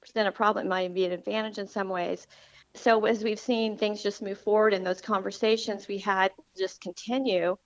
present 0.00 0.28
a 0.28 0.32
problem. 0.32 0.66
It 0.66 0.68
might 0.68 0.94
be 0.94 1.04
an 1.04 1.12
advantage 1.12 1.58
in 1.58 1.68
some 1.68 1.88
ways. 1.88 2.26
So 2.74 3.04
as 3.06 3.24
we've 3.24 3.40
seen 3.40 3.76
things 3.76 4.02
just 4.02 4.22
move 4.22 4.38
forward 4.38 4.72
and 4.72 4.86
those 4.86 5.00
conversations 5.00 5.88
we 5.88 5.98
had 5.98 6.32
just 6.56 6.80
continue, 6.80 7.56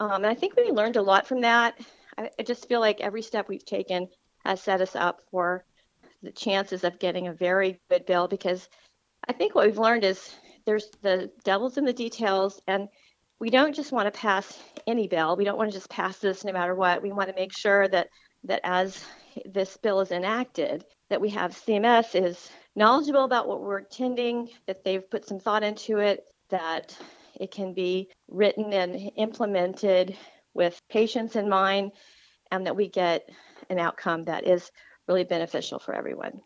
um, 0.00 0.24
and 0.24 0.26
I 0.26 0.34
think 0.34 0.56
we 0.56 0.70
learned 0.70 0.96
a 0.96 1.02
lot 1.02 1.26
from 1.26 1.40
that. 1.42 1.78
I, 2.16 2.30
I 2.38 2.42
just 2.42 2.68
feel 2.68 2.80
like 2.80 3.00
every 3.00 3.22
step 3.22 3.48
we've 3.48 3.64
taken 3.64 4.08
has 4.44 4.62
set 4.62 4.80
us 4.80 4.96
up 4.96 5.22
for 5.30 5.64
the 6.22 6.32
chances 6.32 6.84
of 6.84 6.98
getting 6.98 7.28
a 7.28 7.32
very 7.32 7.78
good 7.90 8.06
bill 8.06 8.28
because 8.28 8.68
I 9.28 9.32
think 9.32 9.54
what 9.54 9.66
we've 9.66 9.78
learned 9.78 10.04
is 10.04 10.34
there's 10.64 10.90
the 11.02 11.30
devil's 11.44 11.78
in 11.78 11.84
the 11.84 11.92
details 11.92 12.60
and 12.66 12.88
we 13.40 13.50
don't 13.50 13.74
just 13.74 13.92
want 13.92 14.12
to 14.12 14.18
pass 14.18 14.58
any 14.86 15.06
bill. 15.06 15.36
We 15.36 15.44
don't 15.44 15.58
want 15.58 15.70
to 15.70 15.76
just 15.76 15.90
pass 15.90 16.18
this 16.18 16.44
no 16.44 16.52
matter 16.52 16.74
what. 16.74 17.02
We 17.02 17.12
want 17.12 17.28
to 17.28 17.34
make 17.34 17.56
sure 17.56 17.88
that 17.88 18.08
that 18.44 18.60
as 18.64 19.04
this 19.44 19.76
bill 19.76 20.00
is 20.00 20.12
enacted, 20.12 20.84
that 21.10 21.20
we 21.20 21.30
have 21.30 21.52
CMS 21.52 22.20
is 22.20 22.50
knowledgeable 22.76 23.24
about 23.24 23.48
what 23.48 23.62
we're 23.62 23.80
intending, 23.80 24.48
that 24.66 24.84
they've 24.84 25.08
put 25.10 25.26
some 25.26 25.40
thought 25.40 25.62
into 25.62 25.98
it, 25.98 26.24
that 26.50 26.96
it 27.40 27.50
can 27.50 27.74
be 27.74 28.08
written 28.28 28.72
and 28.72 29.10
implemented 29.16 30.16
with 30.54 30.80
patients 30.88 31.36
in 31.36 31.48
mind, 31.48 31.92
and 32.50 32.66
that 32.66 32.76
we 32.76 32.88
get 32.88 33.28
an 33.70 33.78
outcome 33.78 34.24
that 34.24 34.46
is 34.46 34.70
really 35.06 35.24
beneficial 35.24 35.78
for 35.78 35.94
everyone. 35.94 36.40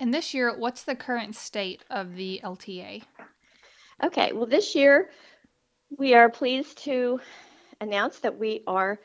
And 0.00 0.12
this 0.12 0.34
year, 0.34 0.56
what's 0.56 0.82
the 0.82 0.96
current 0.96 1.36
state 1.36 1.84
of 1.90 2.16
the 2.16 2.40
LTA? 2.42 3.02
Okay, 4.02 4.32
well, 4.32 4.46
this 4.46 4.74
year 4.74 5.10
we 5.98 6.14
are 6.14 6.30
pleased 6.30 6.78
to 6.84 7.20
announce 7.80 8.18
that 8.20 8.38
we 8.38 8.62
are 8.66 8.98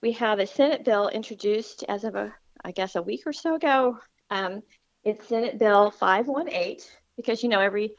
we 0.00 0.12
have 0.12 0.40
a 0.40 0.46
Senate 0.46 0.84
bill 0.84 1.08
introduced 1.08 1.84
as 1.88 2.04
of 2.04 2.14
a 2.14 2.34
I 2.64 2.72
guess 2.72 2.96
a 2.96 3.02
week 3.02 3.22
or 3.26 3.32
so 3.32 3.54
ago. 3.54 3.98
Um, 4.30 4.62
it's 5.04 5.28
Senate 5.28 5.58
Bill 5.58 5.90
518 5.90 6.78
because 7.16 7.42
you 7.42 7.48
know 7.48 7.60
every 7.60 7.94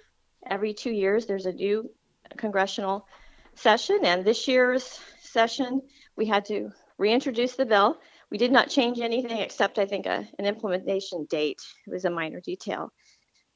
every 0.45 0.73
two 0.73 0.91
years 0.91 1.25
there's 1.25 1.45
a 1.45 1.53
new 1.53 1.89
congressional 2.37 3.07
session, 3.55 3.99
and 4.03 4.25
this 4.25 4.47
year's 4.47 4.99
session 5.21 5.81
we 6.15 6.25
had 6.25 6.45
to 6.45 6.71
reintroduce 6.97 7.55
the 7.55 7.65
bill. 7.65 7.97
We 8.29 8.37
did 8.37 8.51
not 8.51 8.69
change 8.69 8.99
anything 8.99 9.37
except 9.37 9.79
I 9.79 9.85
think 9.85 10.05
a, 10.05 10.27
an 10.39 10.45
implementation 10.45 11.25
date. 11.29 11.61
It 11.85 11.91
was 11.91 12.05
a 12.05 12.09
minor 12.09 12.41
detail. 12.41 12.91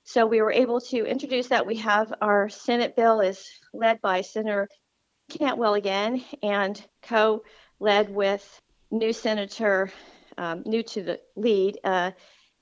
So 0.07 0.25
we 0.25 0.41
were 0.41 0.53
able 0.53 0.79
to 0.79 1.05
introduce 1.05 1.49
that. 1.49 1.67
We 1.67 1.75
have 1.75 2.13
our 2.21 2.47
Senate 2.47 2.95
bill 2.95 3.19
is 3.19 3.45
led 3.73 3.99
by 3.99 4.21
Senator 4.21 4.69
Cantwell 5.29 5.73
again 5.73 6.23
and 6.41 6.81
co-led 7.01 8.09
with 8.09 8.61
new 8.89 9.11
Senator, 9.11 9.91
um, 10.37 10.63
new 10.65 10.81
to 10.81 11.03
the 11.03 11.19
lead, 11.35 11.79
uh, 11.83 12.11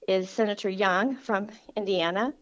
is 0.07 0.27
Senator 0.27 0.69
Young 0.69 1.17
from 1.17 1.49
Indiana. 1.77 2.33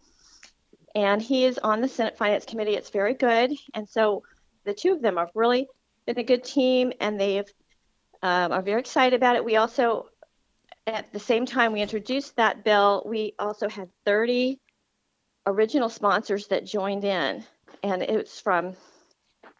And 0.95 1.21
he 1.21 1.43
is 1.43 1.57
on 1.57 1.81
the 1.81 1.89
Senate 1.89 2.17
Finance 2.17 2.45
Committee. 2.45 2.75
It's 2.75 2.89
very 2.89 3.13
good. 3.13 3.51
And 3.73 3.89
so 3.89 4.23
the 4.63 4.73
two 4.73 4.93
of 4.93 5.01
them 5.01 5.17
have 5.17 5.31
really 5.35 5.67
been 6.05 6.17
a 6.17 6.23
good 6.23 6.45
team 6.45 6.93
and 7.01 7.19
they've 7.19 7.51
um, 8.21 8.53
are 8.53 8.61
very 8.61 8.79
excited 8.79 9.17
about 9.17 9.35
it. 9.35 9.43
We 9.43 9.57
also, 9.57 10.05
at 10.87 11.11
the 11.11 11.19
same 11.19 11.45
time 11.45 11.73
we 11.73 11.81
introduced 11.81 12.37
that 12.37 12.63
bill, 12.63 13.03
we 13.05 13.33
also 13.37 13.67
had 13.67 13.89
30 14.05 14.61
original 15.45 15.89
sponsors 15.89 16.47
that 16.47 16.65
joined 16.65 17.03
in, 17.03 17.43
and 17.83 18.01
it's 18.01 18.39
from 18.39 18.75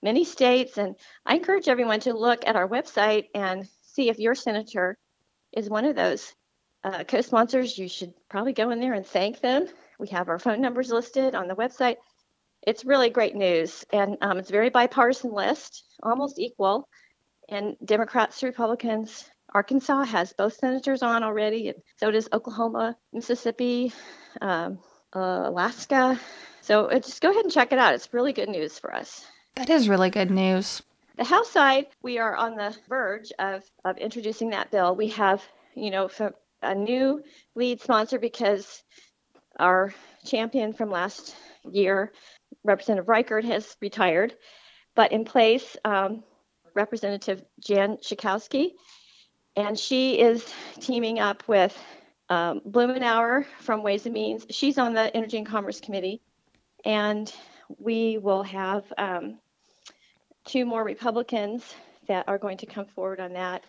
many 0.02 0.24
states. 0.24 0.78
And 0.78 0.96
I 1.26 1.36
encourage 1.36 1.68
everyone 1.68 2.02
to 2.02 2.14
look 2.14 2.46
at 2.46 2.56
our 2.56 2.68
website 2.68 3.28
and 3.34 3.68
see 3.82 4.10
if 4.10 4.20
your 4.20 4.36
senator 4.36 4.98
is 5.52 5.70
one 5.70 5.86
of 5.86 5.96
those 5.96 6.34
uh, 6.84 7.04
co 7.04 7.22
sponsors. 7.22 7.78
You 7.78 7.88
should 7.88 8.14
probably 8.30 8.54
go 8.54 8.70
in 8.70 8.80
there 8.80 8.94
and 8.94 9.06
thank 9.06 9.40
them. 9.40 9.68
We 10.00 10.10
have 10.10 10.30
our 10.30 10.40
phone 10.40 10.62
numbers 10.62 10.92
listed 10.92 11.36
on 11.36 11.48
the 11.48 11.56
website. 11.56 11.98
It's 12.66 12.86
really 12.86 13.10
great 13.10 13.36
news, 13.36 13.86
and 13.92 14.18
um, 14.22 14.38
it's 14.38 14.50
very 14.50 14.70
bipartisan 14.70 15.34
list, 15.34 15.84
almost 16.02 16.40
equal. 16.40 16.88
And 17.50 17.76
Democrats, 17.84 18.42
Republicans, 18.42 19.30
Arkansas 19.54 20.06
has 20.06 20.34
both 20.34 20.54
senators 20.54 21.04
on 21.04 21.24
already, 21.24 21.68
and 21.68 21.78
so 21.98 22.10
does 22.10 22.30
Oklahoma, 22.32 22.98
Mississippi, 23.12 23.92
um, 24.42 24.80
uh, 25.16 25.44
Alaska. 25.46 26.20
So 26.62 26.86
uh, 26.86 27.00
just 27.00 27.22
go 27.22 27.32
ahead 27.32 27.44
and 27.44 27.52
check 27.52 27.72
it 27.72 27.80
out. 27.80 27.94
It's 27.94 28.14
really 28.14 28.34
good 28.34 28.50
news 28.50 28.80
for 28.80 28.94
us. 28.94 29.26
That 29.56 29.70
is 29.70 29.90
really 29.90 30.10
good 30.10 30.32
news. 30.32 30.82
The 31.16 31.24
House 31.24 31.52
side, 31.52 31.88
we 32.02 32.18
are 32.18 32.36
on 32.36 32.56
the 32.56 32.76
verge 32.90 33.32
of, 33.38 33.64
of 33.86 33.98
introducing 33.98 34.50
that 34.50 34.72
bill. 34.72 34.96
We 34.96 35.10
have, 35.10 35.44
you 35.76 35.92
know, 35.92 36.10
a 36.64 36.74
new 36.74 37.22
lead 37.56 37.82
sponsor 37.82 38.18
because 38.18 38.84
our 39.60 39.94
champion 40.26 40.74
from 40.74 40.90
last 40.90 41.36
year, 41.70 42.12
Representative 42.64 43.08
Reichert, 43.08 43.46
has 43.46 43.78
retired. 43.82 44.34
But 44.96 45.12
in 45.12 45.26
place, 45.26 45.78
um, 45.86 46.24
Representative 46.74 47.44
Jan 47.60 47.98
Schakowsky, 47.98 48.72
and 49.56 49.78
she 49.78 50.20
is 50.20 50.52
teaming 50.80 51.20
up 51.20 51.48
with 51.48 51.78
um, 52.30 52.62
Blumenauer 52.68 53.46
from 53.60 53.84
Ways 53.84 54.06
and 54.06 54.14
Means. 54.14 54.46
She's 54.50 54.78
on 54.78 54.94
the 54.94 55.16
Energy 55.16 55.38
and 55.38 55.48
Commerce 55.48 55.80
Committee, 55.80 56.22
and 56.86 57.34
we 57.78 58.18
will 58.18 58.44
have 58.44 58.84
um, 58.98 59.40
two 60.46 60.66
more 60.66 60.84
Republicans 60.84 61.74
that 62.08 62.28
are 62.28 62.38
going 62.38 62.58
to 62.58 62.66
come 62.66 62.86
forward 62.86 63.20
on 63.20 63.34
that. 63.34 63.64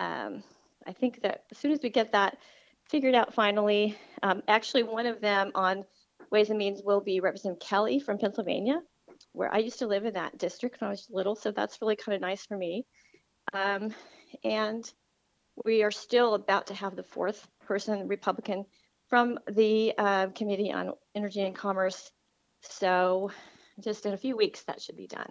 Um, 0.00 0.42
I 0.86 0.92
think 0.92 1.22
that 1.22 1.44
as 1.50 1.58
soon 1.58 1.72
as 1.72 1.80
we 1.82 1.90
get 1.90 2.12
that 2.12 2.38
figured 2.90 3.14
out 3.14 3.34
finally, 3.34 3.96
um, 4.22 4.42
actually 4.48 4.82
one 4.82 5.06
of 5.06 5.20
them 5.20 5.52
on 5.54 5.84
Ways 6.30 6.50
and 6.50 6.58
Means 6.58 6.82
will 6.82 7.00
be 7.00 7.20
Representative 7.20 7.66
Kelly 7.66 8.00
from 8.00 8.18
Pennsylvania, 8.18 8.80
where 9.32 9.52
I 9.52 9.58
used 9.58 9.78
to 9.80 9.86
live 9.86 10.04
in 10.04 10.14
that 10.14 10.38
district 10.38 10.80
when 10.80 10.88
I 10.88 10.90
was 10.90 11.08
little, 11.10 11.36
so 11.36 11.50
that's 11.50 11.80
really 11.80 11.96
kind 11.96 12.16
of 12.16 12.20
nice 12.20 12.44
for 12.44 12.56
me. 12.56 12.86
Um, 13.52 13.94
and 14.42 14.90
we 15.64 15.82
are 15.82 15.90
still 15.90 16.34
about 16.34 16.66
to 16.68 16.74
have 16.74 16.96
the 16.96 17.02
fourth 17.02 17.46
person, 17.66 18.08
Republican, 18.08 18.64
from 19.08 19.38
the 19.50 19.92
uh, 19.98 20.28
Committee 20.28 20.72
on 20.72 20.92
Energy 21.14 21.40
and 21.40 21.54
Commerce. 21.54 22.10
So 22.62 23.30
just 23.80 24.06
in 24.06 24.12
a 24.12 24.16
few 24.16 24.36
weeks, 24.36 24.62
that 24.62 24.80
should 24.80 24.96
be 24.96 25.06
done. 25.06 25.30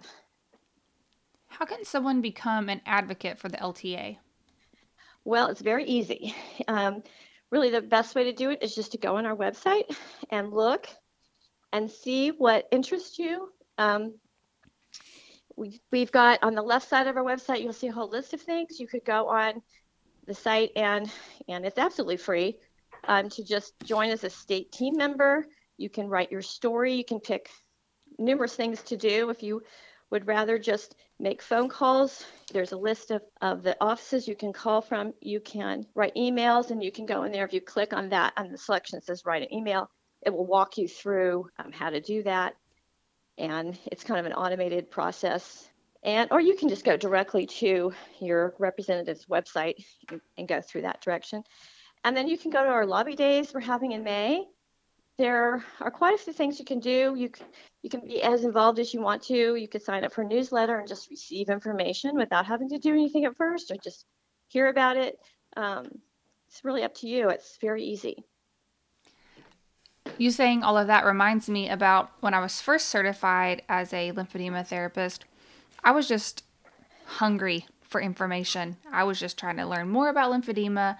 How 1.48 1.64
can 1.64 1.84
someone 1.84 2.20
become 2.20 2.68
an 2.68 2.80
advocate 2.84 3.38
for 3.38 3.48
the 3.48 3.56
LTA? 3.58 4.18
Well, 5.24 5.48
it's 5.48 5.62
very 5.62 5.84
easy. 5.84 6.34
Um, 6.66 7.02
really, 7.50 7.70
the 7.70 7.82
best 7.82 8.14
way 8.14 8.24
to 8.24 8.32
do 8.32 8.50
it 8.50 8.62
is 8.62 8.74
just 8.74 8.92
to 8.92 8.98
go 8.98 9.16
on 9.16 9.26
our 9.26 9.36
website 9.36 9.94
and 10.30 10.50
look 10.52 10.88
and 11.72 11.90
see 11.90 12.30
what 12.30 12.66
interests 12.72 13.18
you. 13.18 13.50
Um, 13.76 14.14
we, 15.56 15.80
we've 15.92 16.10
got 16.10 16.42
on 16.42 16.54
the 16.54 16.62
left 16.62 16.88
side 16.88 17.06
of 17.06 17.16
our 17.16 17.22
website, 17.22 17.60
you'll 17.60 17.72
see 17.72 17.88
a 17.88 17.92
whole 17.92 18.08
list 18.08 18.32
of 18.32 18.40
things. 18.40 18.80
You 18.80 18.86
could 18.86 19.04
go 19.04 19.28
on 19.28 19.62
the 20.26 20.34
site, 20.34 20.70
and 20.76 21.10
and 21.48 21.64
it's 21.64 21.78
absolutely 21.78 22.16
free 22.16 22.58
um, 23.06 23.28
to 23.30 23.44
just 23.44 23.74
join 23.84 24.10
as 24.10 24.24
a 24.24 24.30
state 24.30 24.72
team 24.72 24.96
member. 24.96 25.46
You 25.76 25.90
can 25.90 26.08
write 26.08 26.32
your 26.32 26.42
story. 26.42 26.94
You 26.94 27.04
can 27.04 27.20
pick 27.20 27.50
numerous 28.18 28.54
things 28.54 28.82
to 28.84 28.96
do. 28.96 29.30
If 29.30 29.42
you 29.42 29.62
would 30.10 30.26
rather 30.26 30.58
just 30.58 30.94
make 31.18 31.42
phone 31.42 31.68
calls, 31.68 32.24
there's 32.52 32.72
a 32.72 32.76
list 32.76 33.10
of, 33.10 33.22
of 33.40 33.62
the 33.62 33.76
offices 33.80 34.28
you 34.28 34.36
can 34.36 34.52
call 34.52 34.80
from. 34.80 35.12
You 35.20 35.40
can 35.40 35.86
write 35.94 36.14
emails, 36.14 36.70
and 36.70 36.82
you 36.82 36.92
can 36.92 37.06
go 37.06 37.24
in 37.24 37.32
there. 37.32 37.44
If 37.44 37.52
you 37.52 37.60
click 37.60 37.92
on 37.92 38.10
that, 38.10 38.32
on 38.36 38.50
the 38.50 38.58
selection 38.58 38.98
that 38.98 39.04
says 39.04 39.24
write 39.24 39.42
an 39.42 39.52
email, 39.52 39.90
it 40.22 40.32
will 40.32 40.46
walk 40.46 40.78
you 40.78 40.88
through 40.88 41.48
um, 41.58 41.72
how 41.72 41.90
to 41.90 42.00
do 42.00 42.22
that. 42.22 42.54
And 43.36 43.76
it's 43.86 44.04
kind 44.04 44.20
of 44.20 44.26
an 44.26 44.32
automated 44.32 44.90
process 44.90 45.68
and 46.04 46.30
or 46.30 46.40
you 46.40 46.56
can 46.56 46.68
just 46.68 46.84
go 46.84 46.96
directly 46.96 47.46
to 47.46 47.92
your 48.20 48.54
representative's 48.58 49.26
website 49.26 49.84
and, 50.36 50.48
go 50.48 50.60
through 50.60 50.82
that 50.82 51.00
direction 51.00 51.42
and 52.04 52.16
then 52.16 52.28
you 52.28 52.36
can 52.36 52.50
go 52.50 52.62
to 52.62 52.70
our 52.70 52.86
lobby 52.86 53.16
days 53.16 53.52
we're 53.52 53.60
having 53.60 53.92
in 53.92 54.04
may 54.04 54.44
there 55.16 55.62
are 55.80 55.90
quite 55.90 56.14
a 56.14 56.18
few 56.18 56.32
things 56.32 56.58
you 56.58 56.64
can 56.64 56.80
do. 56.80 57.14
You 57.16 57.28
can, 57.28 57.46
you 57.82 57.90
can 57.90 58.00
be 58.00 58.22
as 58.22 58.44
involved 58.44 58.78
as 58.80 58.92
you 58.92 59.00
want 59.00 59.22
to. 59.24 59.54
You 59.54 59.68
could 59.68 59.82
sign 59.82 60.04
up 60.04 60.12
for 60.12 60.22
a 60.22 60.26
newsletter 60.26 60.78
and 60.78 60.88
just 60.88 61.08
receive 61.08 61.48
information 61.50 62.16
without 62.16 62.46
having 62.46 62.68
to 62.70 62.78
do 62.78 62.92
anything 62.92 63.24
at 63.24 63.36
first, 63.36 63.70
or 63.70 63.76
just 63.76 64.06
hear 64.48 64.68
about 64.68 64.96
it. 64.96 65.18
Um, 65.56 65.88
it's 66.48 66.64
really 66.64 66.82
up 66.82 66.94
to 66.96 67.08
you. 67.08 67.28
It's 67.28 67.58
very 67.60 67.84
easy. 67.84 68.24
You 70.18 70.30
saying 70.30 70.62
all 70.62 70.76
of 70.76 70.88
that 70.88 71.04
reminds 71.04 71.48
me 71.48 71.68
about 71.68 72.10
when 72.20 72.34
I 72.34 72.40
was 72.40 72.60
first 72.60 72.88
certified 72.88 73.62
as 73.68 73.92
a 73.92 74.12
lymphedema 74.12 74.66
therapist. 74.66 75.24
I 75.84 75.92
was 75.92 76.08
just 76.08 76.42
hungry 77.06 77.66
for 77.82 78.00
information. 78.00 78.76
I 78.90 79.04
was 79.04 79.20
just 79.20 79.38
trying 79.38 79.58
to 79.58 79.66
learn 79.66 79.88
more 79.88 80.08
about 80.08 80.32
lymphedema. 80.32 80.96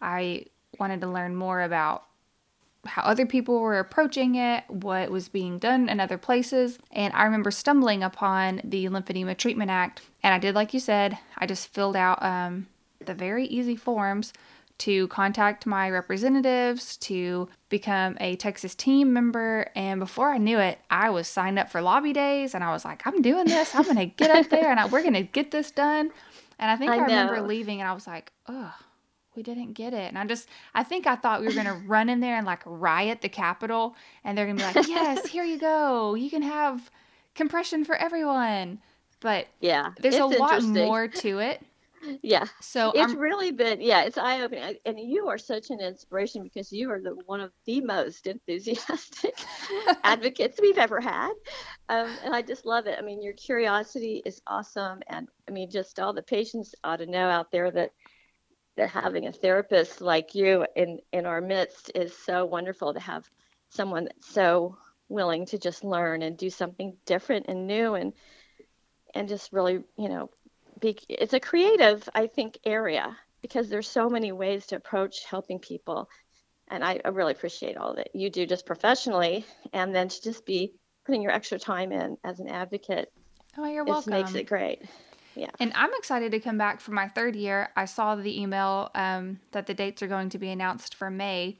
I 0.00 0.46
wanted 0.78 1.00
to 1.02 1.08
learn 1.08 1.34
more 1.34 1.60
about 1.60 2.04
how 2.86 3.02
other 3.02 3.26
people 3.26 3.60
were 3.60 3.78
approaching 3.78 4.36
it, 4.36 4.64
what 4.68 5.10
was 5.10 5.28
being 5.28 5.58
done 5.58 5.88
in 5.88 6.00
other 6.00 6.16
places. 6.16 6.78
And 6.92 7.12
I 7.12 7.24
remember 7.24 7.50
stumbling 7.50 8.02
upon 8.02 8.62
the 8.64 8.86
Lymphedema 8.86 9.36
Treatment 9.36 9.70
Act. 9.70 10.02
And 10.22 10.32
I 10.32 10.38
did, 10.38 10.54
like 10.54 10.72
you 10.72 10.80
said, 10.80 11.18
I 11.36 11.46
just 11.46 11.68
filled 11.74 11.96
out 11.96 12.22
um, 12.22 12.68
the 13.04 13.14
very 13.14 13.46
easy 13.46 13.76
forms 13.76 14.32
to 14.78 15.08
contact 15.08 15.66
my 15.66 15.90
representatives, 15.90 16.96
to 16.98 17.48
become 17.68 18.16
a 18.20 18.36
Texas 18.36 18.74
team 18.74 19.12
member. 19.12 19.70
And 19.74 20.00
before 20.00 20.30
I 20.30 20.38
knew 20.38 20.58
it, 20.58 20.78
I 20.90 21.10
was 21.10 21.26
signed 21.26 21.58
up 21.58 21.70
for 21.70 21.82
lobby 21.82 22.12
days 22.12 22.54
and 22.54 22.62
I 22.62 22.70
was 22.70 22.84
like, 22.84 23.06
I'm 23.06 23.20
doing 23.20 23.46
this. 23.46 23.74
I'm 23.74 23.82
going 23.82 23.96
to 23.96 24.06
get 24.06 24.30
up 24.30 24.48
there 24.48 24.70
and 24.70 24.78
I, 24.78 24.86
we're 24.86 25.02
going 25.02 25.14
to 25.14 25.22
get 25.22 25.50
this 25.50 25.70
done. 25.70 26.10
And 26.58 26.70
I 26.70 26.76
think 26.76 26.90
I, 26.90 26.96
I 26.96 27.00
remember 27.00 27.40
leaving 27.42 27.80
and 27.80 27.88
I 27.88 27.92
was 27.92 28.06
like, 28.06 28.32
oh, 28.48 28.74
we 29.34 29.42
didn't 29.42 29.72
get 29.74 29.92
it. 29.94 30.08
And 30.08 30.18
I 30.18 30.24
just, 30.26 30.48
I 30.74 30.82
think 30.82 31.06
I 31.06 31.16
thought 31.16 31.40
we 31.40 31.46
were 31.46 31.52
going 31.52 31.66
to 31.66 31.80
run 31.86 32.08
in 32.08 32.20
there 32.20 32.36
and 32.36 32.46
like 32.46 32.62
riot 32.64 33.20
the 33.20 33.28
Capitol. 33.28 33.94
And 34.24 34.36
they're 34.36 34.46
going 34.46 34.58
to 34.58 34.64
be 34.64 34.74
like, 34.80 34.88
yes, 34.88 35.26
here 35.26 35.44
you 35.44 35.58
go. 35.58 36.14
You 36.14 36.30
can 36.30 36.42
have 36.42 36.90
compression 37.34 37.84
for 37.84 37.94
everyone. 37.96 38.80
But 39.20 39.48
yeah, 39.60 39.92
there's 39.98 40.16
a 40.16 40.26
lot 40.26 40.62
more 40.62 41.08
to 41.08 41.38
it. 41.40 41.64
Yeah. 42.22 42.46
So 42.60 42.92
it's 42.94 43.12
I'm, 43.12 43.18
really 43.18 43.50
been, 43.50 43.80
yeah, 43.80 44.02
it's 44.02 44.18
eye 44.18 44.42
opening. 44.42 44.76
And 44.84 44.98
you 44.98 45.28
are 45.28 45.38
such 45.38 45.70
an 45.70 45.80
inspiration 45.80 46.42
because 46.42 46.72
you 46.72 46.90
are 46.90 47.00
the 47.00 47.16
one 47.26 47.40
of 47.40 47.52
the 47.66 47.80
most 47.80 48.26
enthusiastic 48.26 49.34
advocates 50.04 50.58
we've 50.60 50.78
ever 50.78 51.00
had. 51.00 51.32
Um, 51.88 52.10
and 52.24 52.34
I 52.34 52.42
just 52.42 52.66
love 52.66 52.86
it. 52.86 52.98
I 52.98 53.02
mean, 53.02 53.22
your 53.22 53.34
curiosity 53.34 54.22
is 54.24 54.40
awesome. 54.46 55.00
And 55.08 55.28
I 55.48 55.52
mean, 55.52 55.70
just 55.70 55.98
all 55.98 56.12
the 56.12 56.22
patients 56.22 56.74
ought 56.84 56.96
to 56.96 57.06
know 57.06 57.28
out 57.28 57.50
there 57.50 57.70
that 57.70 57.90
that 58.76 58.90
having 58.90 59.26
a 59.26 59.32
therapist 59.32 60.00
like 60.00 60.36
you 60.36 60.64
in 60.76 61.00
in 61.12 61.26
our 61.26 61.40
midst 61.40 61.90
is 61.96 62.16
so 62.16 62.44
wonderful 62.44 62.94
to 62.94 63.00
have 63.00 63.28
someone 63.70 64.04
that's 64.04 64.32
so 64.32 64.78
willing 65.08 65.44
to 65.46 65.58
just 65.58 65.84
learn 65.84 66.22
and 66.22 66.36
do 66.38 66.48
something 66.48 66.96
different 67.04 67.46
and 67.48 67.66
new 67.66 67.94
and 67.94 68.12
and 69.14 69.28
just 69.28 69.52
really 69.52 69.80
you 69.96 70.08
know 70.08 70.30
it's 70.82 71.32
a 71.32 71.40
creative 71.40 72.08
i 72.14 72.26
think 72.26 72.58
area 72.64 73.16
because 73.42 73.68
there's 73.68 73.88
so 73.88 74.08
many 74.08 74.32
ways 74.32 74.66
to 74.66 74.76
approach 74.76 75.24
helping 75.24 75.58
people 75.58 76.08
and 76.70 76.84
I, 76.84 77.00
I 77.02 77.08
really 77.08 77.32
appreciate 77.32 77.78
all 77.78 77.94
that 77.94 78.14
you 78.14 78.28
do 78.28 78.46
just 78.46 78.66
professionally 78.66 79.46
and 79.72 79.94
then 79.94 80.08
to 80.08 80.22
just 80.22 80.44
be 80.44 80.72
putting 81.06 81.22
your 81.22 81.32
extra 81.32 81.58
time 81.58 81.92
in 81.92 82.18
as 82.24 82.40
an 82.40 82.48
advocate 82.48 83.12
oh 83.56 83.66
you're 83.66 83.84
welcome 83.84 84.12
makes 84.12 84.34
it 84.34 84.44
great 84.44 84.82
yeah. 85.38 85.50
And 85.60 85.72
I'm 85.76 85.90
excited 85.94 86.32
to 86.32 86.40
come 86.40 86.58
back 86.58 86.80
for 86.80 86.90
my 86.90 87.06
third 87.06 87.36
year. 87.36 87.68
I 87.76 87.84
saw 87.84 88.16
the 88.16 88.40
email 88.40 88.90
um, 88.96 89.38
that 89.52 89.66
the 89.66 89.74
dates 89.74 90.02
are 90.02 90.08
going 90.08 90.30
to 90.30 90.38
be 90.38 90.50
announced 90.50 90.96
for 90.96 91.10
May. 91.10 91.58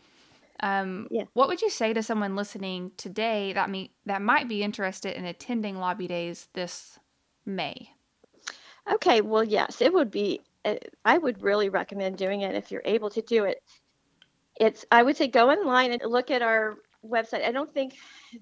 Um, 0.61 1.07
yeah. 1.13 1.25
What 1.35 1.47
would 1.47 1.63
you 1.63 1.71
say 1.71 1.93
to 1.93 2.03
someone 2.03 2.35
listening 2.35 2.91
today 2.97 3.53
that 3.53 3.71
me 3.71 3.93
that 4.07 4.21
might 4.21 4.49
be 4.49 4.65
interested 4.65 5.17
in 5.17 5.25
attending 5.25 5.79
lobby 5.79 6.09
days 6.09 6.49
this 6.55 6.99
May? 7.47 7.93
Okay, 8.93 9.21
well, 9.21 9.45
yes, 9.45 9.81
it 9.81 9.93
would 9.93 10.11
be. 10.11 10.41
Uh, 10.65 10.77
I 11.05 11.19
would 11.19 11.43
really 11.43 11.69
recommend 11.69 12.17
doing 12.17 12.41
it 12.43 12.55
if 12.55 12.71
you're 12.71 12.83
able 12.85 13.11
to 13.11 13.23
do 13.23 13.45
it. 13.45 13.63
It's. 14.57 14.85
I 14.91 15.03
would 15.03 15.17
say 15.17 15.29
go 15.29 15.51
online 15.51 15.93
and 15.93 16.03
look 16.05 16.31
at 16.31 16.43
our 16.43 16.77
website. 17.05 17.45
I 17.45 17.53
don't 17.53 17.73
think 17.73 17.95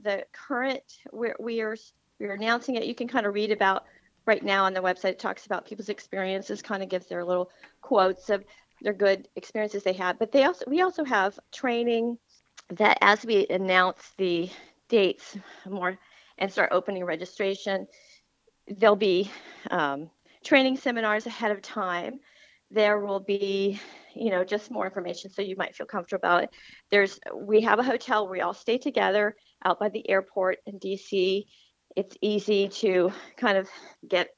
the 0.02 0.24
current 0.32 0.82
we're 1.12 1.37
we 1.38 1.61
are 1.61 1.76
we're 2.18 2.35
announcing 2.35 2.76
it. 2.76 2.85
You 2.87 2.94
can 2.94 3.09
kind 3.09 3.26
of 3.26 3.35
read 3.35 3.50
about 3.50 3.85
right 4.26 4.42
now 4.42 4.64
on 4.64 4.74
the 4.74 4.80
website 4.80 5.11
it 5.11 5.18
talks 5.18 5.46
about 5.46 5.64
people's 5.64 5.88
experiences 5.88 6.61
kind 6.61 6.82
of 6.82 6.88
gives 6.88 7.06
their 7.06 7.24
little 7.24 7.50
quotes 7.80 8.28
of 8.28 8.44
their 8.82 8.92
good 8.92 9.28
experiences 9.37 9.82
they 9.82 9.92
had 9.92 10.18
but 10.18 10.32
they 10.32 10.44
also 10.44 10.64
we 10.66 10.82
also 10.82 11.04
have 11.04 11.38
training 11.52 12.18
that 12.70 12.98
as 13.00 13.24
we 13.24 13.46
announce 13.48 14.12
the 14.18 14.50
dates 14.88 15.38
more 15.68 15.96
and 16.38 16.52
start 16.52 16.70
opening 16.72 17.04
registration 17.04 17.87
there'll 18.68 18.96
be 18.96 19.30
um, 19.70 20.11
training 20.46 20.76
seminars 20.76 21.26
ahead 21.26 21.50
of 21.50 21.61
time 21.61 22.20
there 22.70 23.00
will 23.00 23.20
be 23.20 23.80
you 24.14 24.30
know 24.30 24.44
just 24.44 24.70
more 24.70 24.87
information 24.87 25.30
so 25.30 25.42
you 25.42 25.56
might 25.56 25.74
feel 25.74 25.87
comfortable 25.87 26.18
about 26.18 26.44
it. 26.44 26.50
There's 26.90 27.18
we 27.35 27.61
have 27.62 27.78
a 27.78 27.85
hotel 27.85 28.24
where 28.24 28.32
we 28.32 28.40
all 28.40 28.54
stay 28.54 28.78
together 28.78 29.37
out 29.64 29.78
by 29.78 29.88
the 29.88 30.09
airport 30.09 30.59
in 30.66 30.78
dc 30.78 31.44
it's 31.96 32.16
easy 32.20 32.68
to 32.68 33.11
kind 33.37 33.59
of 33.59 33.68
get 34.06 34.28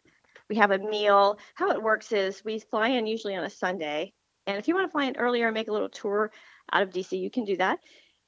we 0.48 0.56
have 0.56 0.70
a 0.70 0.78
meal. 0.78 1.38
How 1.54 1.70
it 1.72 1.82
works 1.82 2.12
is 2.12 2.42
we 2.42 2.58
fly 2.58 2.88
in 2.88 3.06
usually 3.06 3.36
on 3.36 3.44
a 3.44 3.50
sunday 3.50 4.12
and 4.46 4.56
if 4.58 4.68
you 4.68 4.74
want 4.74 4.88
to 4.88 4.92
fly 4.92 5.04
in 5.04 5.16
earlier 5.16 5.46
and 5.46 5.54
make 5.54 5.68
a 5.68 5.72
little 5.72 5.90
tour 5.90 6.30
out 6.72 6.82
of 6.82 6.90
dc 6.90 7.12
you 7.12 7.30
can 7.30 7.44
do 7.44 7.56
that. 7.56 7.78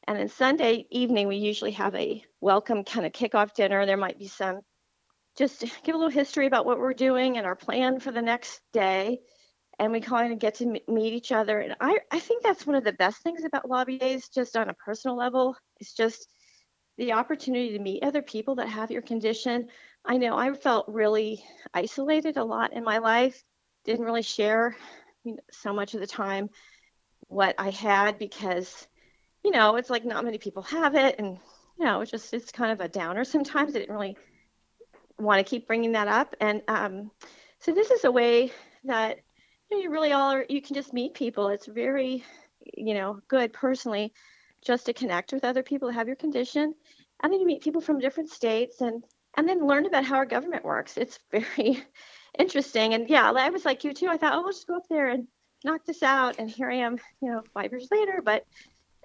And 0.07 0.19
then 0.19 0.29
sunday 0.29 0.87
evening 0.90 1.29
we 1.29 1.37
usually 1.37 1.73
have 1.73 1.95
a 1.95 2.23
welcome 2.40 2.85
kind 2.85 3.07
of 3.07 3.12
kickoff 3.12 3.55
dinner. 3.55 3.85
There 3.85 3.97
might 3.97 4.19
be 4.19 4.29
some 4.29 4.61
just 5.37 5.61
give 5.85 5.95
a 5.95 5.99
little 5.99 6.11
history 6.11 6.47
about 6.47 6.66
what 6.66 6.79
we're 6.79 6.95
doing 6.95 7.37
and 7.37 7.47
our 7.47 7.57
plan 7.57 8.01
for 8.01 8.12
the 8.12 8.23
next 8.23 8.61
day 8.73 9.21
and 9.79 9.93
we 9.93 10.01
kind 10.01 10.33
of 10.33 10.38
get 10.38 10.57
to 10.57 10.66
meet 10.88 11.12
each 11.12 11.33
other 11.33 11.59
and 11.61 11.77
i 11.81 11.99
i 12.11 12.19
think 12.19 12.43
that's 12.43 12.66
one 12.66 12.77
of 12.77 12.85
the 12.85 12.93
best 12.93 13.23
things 13.23 13.45
about 13.45 13.69
lobby 13.69 13.99
days 13.99 14.29
just 14.29 14.57
on 14.57 14.69
a 14.69 14.75
personal 14.75 15.16
level 15.16 15.57
it's 15.79 15.95
just 15.95 16.27
the 17.01 17.14
opportunity 17.14 17.73
to 17.73 17.79
meet 17.79 18.03
other 18.03 18.21
people 18.21 18.57
that 18.57 18.69
have 18.69 18.90
your 18.90 19.01
condition. 19.01 19.69
I 20.05 20.19
know 20.19 20.37
I 20.37 20.53
felt 20.53 20.87
really 20.87 21.43
isolated 21.73 22.37
a 22.37 22.45
lot 22.45 22.75
in 22.75 22.85
my 22.85 22.99
life, 22.99 23.43
didn't 23.87 24.05
really 24.05 24.23
share 24.23 24.77
you 25.25 25.33
know, 25.33 25.40
so 25.51 25.73
much 25.73 25.95
of 25.95 26.01
the 26.01 26.07
time 26.07 26.51
what 27.29 27.55
I 27.59 27.71
had 27.71 28.19
because, 28.19 28.87
you 29.43 29.51
know, 29.51 29.77
it's 29.77 29.88
like 29.88 30.05
not 30.05 30.27
many 30.27 30.37
people 30.37 30.62
have 30.64 30.95
it. 30.95 31.16
And, 31.19 31.38
you 31.79 31.87
know, 31.87 32.03
it's 32.03 32.11
just, 32.11 32.35
it's 32.35 32.53
kind 32.53 32.71
of 32.71 32.81
a 32.81 32.88
downer 32.88 33.25
sometimes. 33.25 33.75
I 33.75 33.79
didn't 33.79 33.95
really 33.95 34.19
want 35.21 35.45
to 35.45 35.49
keep 35.49 35.67
bringing 35.67 35.93
that 35.93 36.09
up. 36.09 36.35
And 36.41 36.63
um, 36.69 37.11
so 37.59 37.73
this 37.73 37.91
is 37.91 38.05
a 38.05 38.13
way 38.13 38.53
that 38.85 39.19
you, 39.71 39.77
know, 39.77 39.83
you 39.83 39.91
really 39.91 40.13
all 40.13 40.33
are, 40.33 40.47
you 40.49 40.63
can 40.63 40.75
just 40.75 40.93
meet 40.93 41.15
people. 41.15 41.49
It's 41.49 41.67
very, 41.67 42.25
you 42.77 42.95
know, 42.95 43.21
good 43.29 43.53
personally 43.53 44.13
just 44.63 44.87
to 44.87 44.93
connect 44.93 45.33
with 45.33 45.45
other 45.45 45.63
people 45.63 45.89
who 45.89 45.95
have 45.95 46.07
your 46.07 46.17
condition 46.17 46.75
and 47.23 47.33
then 47.33 47.41
you 47.41 47.47
meet 47.47 47.63
people 47.63 47.81
from 47.81 47.99
different 47.99 48.31
states 48.31 48.81
and 48.81 49.05
and 49.37 49.49
then 49.49 49.67
learn 49.67 49.87
about 49.87 50.05
how 50.05 50.17
our 50.17 50.27
government 50.27 50.65
works. 50.65 50.97
It's 50.97 51.19
very 51.31 51.85
interesting. 52.39 52.95
And 52.95 53.09
yeah 53.09 53.31
i 53.31 53.51
was 53.51 53.65
like 53.65 53.85
you 53.85 53.93
too. 53.93 54.09
I 54.09 54.17
thought 54.17 54.35
oh 54.35 54.45
i'll 54.45 54.53
just 54.53 54.67
go 54.67 54.77
up 54.77 54.89
there 54.89 55.09
and 55.09 55.27
knock 55.65 55.85
this 55.85 56.03
out. 56.03 56.37
And 56.39 56.51
here 56.51 56.71
i 56.71 56.77
am 56.77 56.99
you 57.21 57.31
know 57.31 57.43
five 57.55 57.71
years 57.71 57.89
later. 57.91 58.21
But 58.25 58.45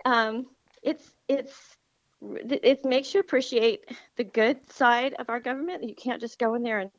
um, 0.06 0.45
it's 0.84 1.12
it's 1.28 1.78
it 2.21 2.86
makes 2.86 3.13
you 3.13 3.19
appreciate 3.19 3.86
the 4.15 4.23
good 4.23 4.58
side 4.71 5.13
of 5.19 5.30
our 5.30 5.39
government 5.39 5.84
you 5.84 5.95
can't 5.95 6.21
just 6.21 6.39
go 6.39 6.56
in 6.56 6.63
there 6.63 6.80
and 6.80 6.89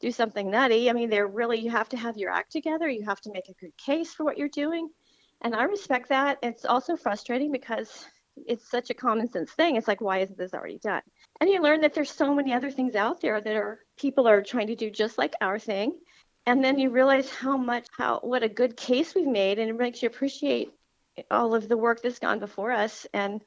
do 0.00 0.10
something 0.10 0.50
nutty 0.50 0.90
i 0.90 0.92
mean 0.92 1.08
they're 1.08 1.26
really 1.26 1.58
you 1.58 1.70
have 1.70 1.88
to 1.88 1.96
have 1.96 2.16
your 2.16 2.30
act 2.30 2.52
together 2.52 2.88
you 2.88 3.04
have 3.04 3.20
to 3.20 3.32
make 3.32 3.48
a 3.48 3.54
good 3.54 3.76
case 3.76 4.12
for 4.12 4.24
what 4.24 4.36
you're 4.36 4.48
doing 4.48 4.88
and 5.40 5.54
I 5.54 5.64
respect 5.64 6.08
that. 6.08 6.38
It's 6.42 6.64
also 6.64 6.96
frustrating 6.96 7.52
because 7.52 8.06
it's 8.36 8.68
such 8.70 8.90
a 8.90 8.94
common 8.94 9.30
sense 9.30 9.52
thing. 9.52 9.76
It's 9.76 9.88
like, 9.88 10.00
why 10.00 10.18
isn't 10.18 10.38
this 10.38 10.54
already 10.54 10.78
done? 10.78 11.02
And 11.40 11.48
you 11.50 11.62
learn 11.62 11.80
that 11.82 11.94
there's 11.94 12.10
so 12.10 12.34
many 12.34 12.52
other 12.52 12.70
things 12.70 12.94
out 12.94 13.20
there 13.20 13.40
that 13.40 13.56
are 13.56 13.80
people 13.96 14.26
are 14.28 14.42
trying 14.42 14.68
to 14.68 14.76
do 14.76 14.90
just 14.90 15.18
like 15.18 15.34
our 15.40 15.58
thing. 15.58 15.98
And 16.46 16.64
then 16.64 16.78
you 16.78 16.90
realize 16.90 17.30
how 17.30 17.56
much, 17.56 17.86
how, 17.96 18.20
what 18.22 18.42
a 18.42 18.48
good 18.48 18.76
case 18.76 19.14
we've 19.14 19.26
made. 19.26 19.58
And 19.58 19.70
it 19.70 19.76
makes 19.76 20.02
you 20.02 20.08
appreciate 20.08 20.72
all 21.30 21.54
of 21.54 21.68
the 21.68 21.76
work 21.76 22.02
that's 22.02 22.18
gone 22.18 22.38
before 22.38 22.72
us. 22.72 23.06
And 23.12 23.42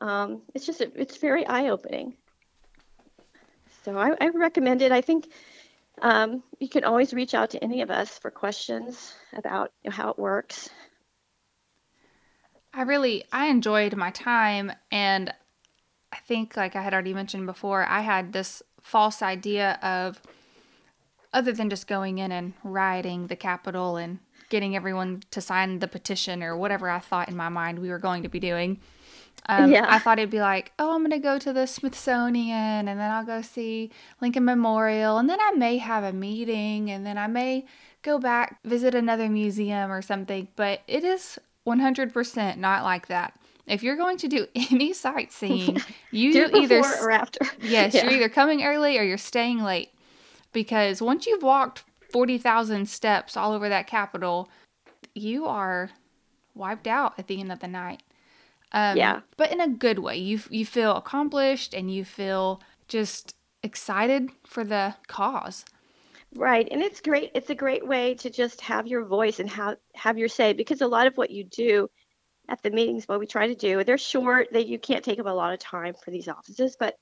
um, 0.00 0.42
it's 0.54 0.66
just, 0.66 0.80
it's 0.80 1.16
very 1.18 1.46
eye 1.46 1.68
opening. 1.68 2.14
So 3.84 3.98
I, 3.98 4.12
I, 4.20 4.28
recommend 4.28 4.80
it. 4.80 4.92
I 4.92 5.02
think 5.02 5.28
um, 6.00 6.42
you 6.58 6.68
can 6.68 6.84
always 6.84 7.12
reach 7.12 7.34
out 7.34 7.50
to 7.50 7.62
any 7.62 7.82
of 7.82 7.90
us 7.90 8.18
for 8.18 8.30
questions 8.30 9.14
about 9.34 9.72
you 9.82 9.90
know, 9.90 9.96
how 9.96 10.10
it 10.10 10.18
works. 10.18 10.70
I 12.72 12.82
really 12.82 13.24
I 13.30 13.46
enjoyed 13.46 13.94
my 13.94 14.10
time 14.10 14.72
and 14.90 15.32
I 16.12 16.16
think 16.26 16.56
like 16.56 16.74
I 16.76 16.82
had 16.82 16.92
already 16.92 17.14
mentioned 17.14 17.46
before, 17.46 17.86
I 17.86 18.00
had 18.00 18.32
this 18.32 18.62
false 18.82 19.22
idea 19.22 19.78
of 19.82 20.20
other 21.32 21.52
than 21.52 21.70
just 21.70 21.86
going 21.86 22.18
in 22.18 22.32
and 22.32 22.54
rioting 22.62 23.26
the 23.26 23.36
Capitol 23.36 23.96
and 23.96 24.18
getting 24.48 24.76
everyone 24.76 25.22
to 25.30 25.40
sign 25.40 25.80
the 25.80 25.88
petition 25.88 26.42
or 26.42 26.56
whatever 26.56 26.88
I 26.88 27.00
thought 27.00 27.28
in 27.28 27.36
my 27.36 27.48
mind 27.48 27.78
we 27.78 27.90
were 27.90 27.98
going 27.98 28.22
to 28.22 28.28
be 28.28 28.40
doing. 28.40 28.80
Um, 29.46 29.70
yeah. 29.70 29.86
I 29.88 29.98
thought 29.98 30.18
it'd 30.18 30.30
be 30.30 30.40
like, 30.40 30.72
oh, 30.78 30.94
I'm 30.94 31.00
going 31.00 31.10
to 31.10 31.18
go 31.18 31.38
to 31.38 31.52
the 31.52 31.66
Smithsonian 31.66 32.88
and 32.88 33.00
then 33.00 33.10
I'll 33.10 33.26
go 33.26 33.42
see 33.42 33.90
Lincoln 34.20 34.44
Memorial 34.44 35.18
and 35.18 35.28
then 35.28 35.38
I 35.40 35.52
may 35.52 35.78
have 35.78 36.02
a 36.02 36.12
meeting 36.12 36.90
and 36.90 37.04
then 37.04 37.18
I 37.18 37.26
may 37.26 37.66
go 38.02 38.18
back, 38.18 38.58
visit 38.64 38.94
another 38.94 39.28
museum 39.28 39.90
or 39.92 40.00
something. 40.00 40.48
But 40.56 40.80
it 40.86 41.04
is 41.04 41.38
100% 41.66 42.56
not 42.56 42.84
like 42.84 43.08
that. 43.08 43.34
If 43.66 43.82
you're 43.82 43.96
going 43.96 44.18
to 44.18 44.28
do 44.28 44.46
any 44.54 44.92
sightseeing, 44.92 45.80
you 46.10 46.32
do 46.32 46.56
either 46.56 46.80
or 46.80 47.10
after. 47.10 47.40
yes, 47.60 47.94
yeah. 47.94 48.04
you're 48.04 48.12
either 48.12 48.28
coming 48.28 48.62
early 48.62 48.98
or 48.98 49.02
you're 49.02 49.18
staying 49.18 49.62
late. 49.62 49.90
Because 50.52 51.02
once 51.02 51.26
you've 51.26 51.42
walked 51.42 51.82
40,000 52.12 52.88
steps 52.88 53.36
all 53.36 53.52
over 53.52 53.68
that 53.68 53.88
Capitol, 53.88 54.48
you 55.14 55.46
are 55.46 55.90
wiped 56.54 56.86
out 56.86 57.14
at 57.18 57.26
the 57.26 57.40
end 57.40 57.50
of 57.50 57.58
the 57.58 57.66
night. 57.66 58.02
Um, 58.74 58.96
yeah. 58.96 59.20
But 59.36 59.52
in 59.52 59.60
a 59.60 59.68
good 59.68 60.00
way. 60.00 60.16
You, 60.16 60.40
you 60.50 60.66
feel 60.66 60.96
accomplished 60.96 61.72
and 61.72 61.94
you 61.94 62.04
feel 62.04 62.60
just 62.88 63.34
excited 63.62 64.28
for 64.44 64.64
the 64.64 64.96
cause. 65.06 65.64
Right. 66.34 66.66
And 66.70 66.82
it's 66.82 67.00
great. 67.00 67.30
It's 67.34 67.50
a 67.50 67.54
great 67.54 67.86
way 67.86 68.14
to 68.16 68.30
just 68.30 68.60
have 68.62 68.88
your 68.88 69.04
voice 69.04 69.38
and 69.38 69.48
have, 69.48 69.76
have 69.94 70.18
your 70.18 70.28
say 70.28 70.52
because 70.52 70.80
a 70.80 70.88
lot 70.88 71.06
of 71.06 71.16
what 71.16 71.30
you 71.30 71.44
do 71.44 71.88
at 72.48 72.62
the 72.62 72.70
meetings, 72.70 73.06
what 73.06 73.20
we 73.20 73.26
try 73.26 73.46
to 73.46 73.54
do, 73.54 73.84
they're 73.84 73.96
short, 73.96 74.48
that 74.52 74.66
you 74.66 74.80
can't 74.80 75.04
take 75.04 75.20
up 75.20 75.26
a 75.26 75.30
lot 75.30 75.54
of 75.54 75.60
time 75.60 75.94
for 76.04 76.10
these 76.10 76.26
offices, 76.28 76.76
but 76.78 76.96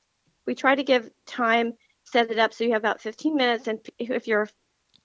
we 0.46 0.54
try 0.54 0.74
to 0.74 0.84
give 0.84 1.08
time, 1.26 1.72
set 2.04 2.30
it 2.30 2.38
up 2.38 2.52
so 2.52 2.64
you 2.64 2.72
have 2.72 2.82
about 2.82 3.00
15 3.00 3.34
minutes. 3.34 3.66
And 3.66 3.80
if 3.98 4.28
you're, 4.28 4.48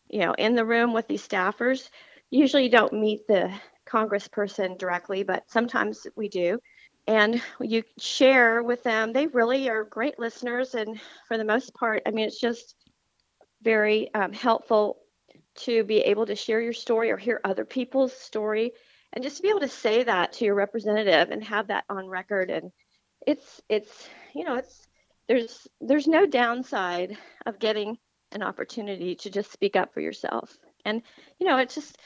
you 0.10 0.20
know, 0.20 0.34
in 0.34 0.56
the 0.56 0.66
room 0.66 0.92
with 0.92 1.08
these 1.08 1.26
staffers, 1.26 1.90
usually 2.30 2.64
you 2.64 2.70
don't 2.70 2.94
meet 2.94 3.26
the 3.28 3.54
congressperson 3.88 4.78
directly, 4.78 5.24
but 5.24 5.50
sometimes 5.50 6.06
we 6.16 6.30
do. 6.30 6.60
And 7.08 7.42
you 7.62 7.84
share 7.98 8.62
with 8.62 8.84
them. 8.84 9.14
They 9.14 9.28
really 9.28 9.70
are 9.70 9.84
great 9.86 10.20
listeners. 10.20 10.76
And 10.76 11.00
for 11.28 11.38
the 11.38 11.46
most 11.46 11.74
part, 11.74 12.04
I 12.06 12.12
mean, 12.12 12.28
it's 12.28 12.40
just 12.40 12.76
very 13.62 14.14
um, 14.14 14.34
helpful 14.34 14.98
to 15.56 15.84
be 15.84 16.00
able 16.00 16.26
to 16.26 16.36
share 16.36 16.62
your 16.62 16.74
story 16.74 17.12
or 17.12 17.18
hear 17.18 17.42
other 17.44 17.66
people's 17.66 18.14
story 18.14 18.74
and 19.14 19.24
just 19.24 19.38
to 19.38 19.44
be 19.44 19.50
able 19.50 19.62
to 19.62 19.68
say 19.68 20.04
that 20.04 20.34
to 20.34 20.46
your 20.46 20.56
representative 20.56 21.32
and 21.32 21.44
have 21.44 21.68
that 21.68 21.86
on 21.90 22.08
record 22.08 22.50
and 22.50 22.72
it's 23.26 23.62
it's 23.68 24.08
you 24.36 24.44
know 24.44 24.56
it's 24.56 24.88
there's 25.28 25.68
there's 25.82 26.08
no 26.08 26.26
downside 26.26 27.18
of 27.46 27.60
getting 27.60 27.98
an 28.32 28.44
opportunity 28.44 29.16
to 29.16 29.30
just 29.30 29.52
speak 29.52 29.76
up 29.76 29.94
for 29.94 30.02
yourself 30.02 30.56
and 30.86 31.02
you 31.40 31.48
know 31.48 31.58
it 31.58 31.70
just 31.70 31.98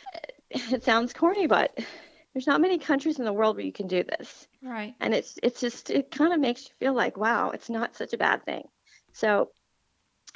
it 0.72 0.84
sounds 0.84 1.14
corny 1.14 1.48
but 1.48 1.78
there's 2.34 2.48
not 2.48 2.62
many 2.62 2.78
countries 2.78 3.20
in 3.20 3.26
the 3.26 3.34
world 3.34 3.56
where 3.56 3.66
you 3.66 3.74
can 3.74 3.88
do 3.88 4.04
this 4.04 4.48
right 4.62 4.96
and 5.00 5.14
it's 5.14 5.38
it's 5.44 5.60
just 5.60 5.90
it 5.90 6.12
kind 6.12 6.34
of 6.34 6.40
makes 6.40 6.66
you 6.66 6.72
feel 6.80 6.94
like 6.94 7.18
wow 7.18 7.50
it's 7.52 7.70
not 7.70 7.96
such 7.96 8.14
a 8.14 8.18
bad 8.18 8.44
thing 8.46 8.64
so 9.14 9.50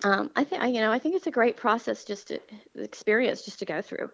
um, 0.03 0.29
I 0.35 0.43
think 0.43 0.61
you 0.63 0.81
know 0.81 0.91
I 0.91 0.99
think 0.99 1.15
it's 1.15 1.27
a 1.27 1.31
great 1.31 1.57
process 1.57 2.03
just 2.03 2.27
to 2.27 2.39
experience 2.75 3.43
just 3.43 3.59
to 3.59 3.65
go 3.65 3.81
through. 3.81 4.11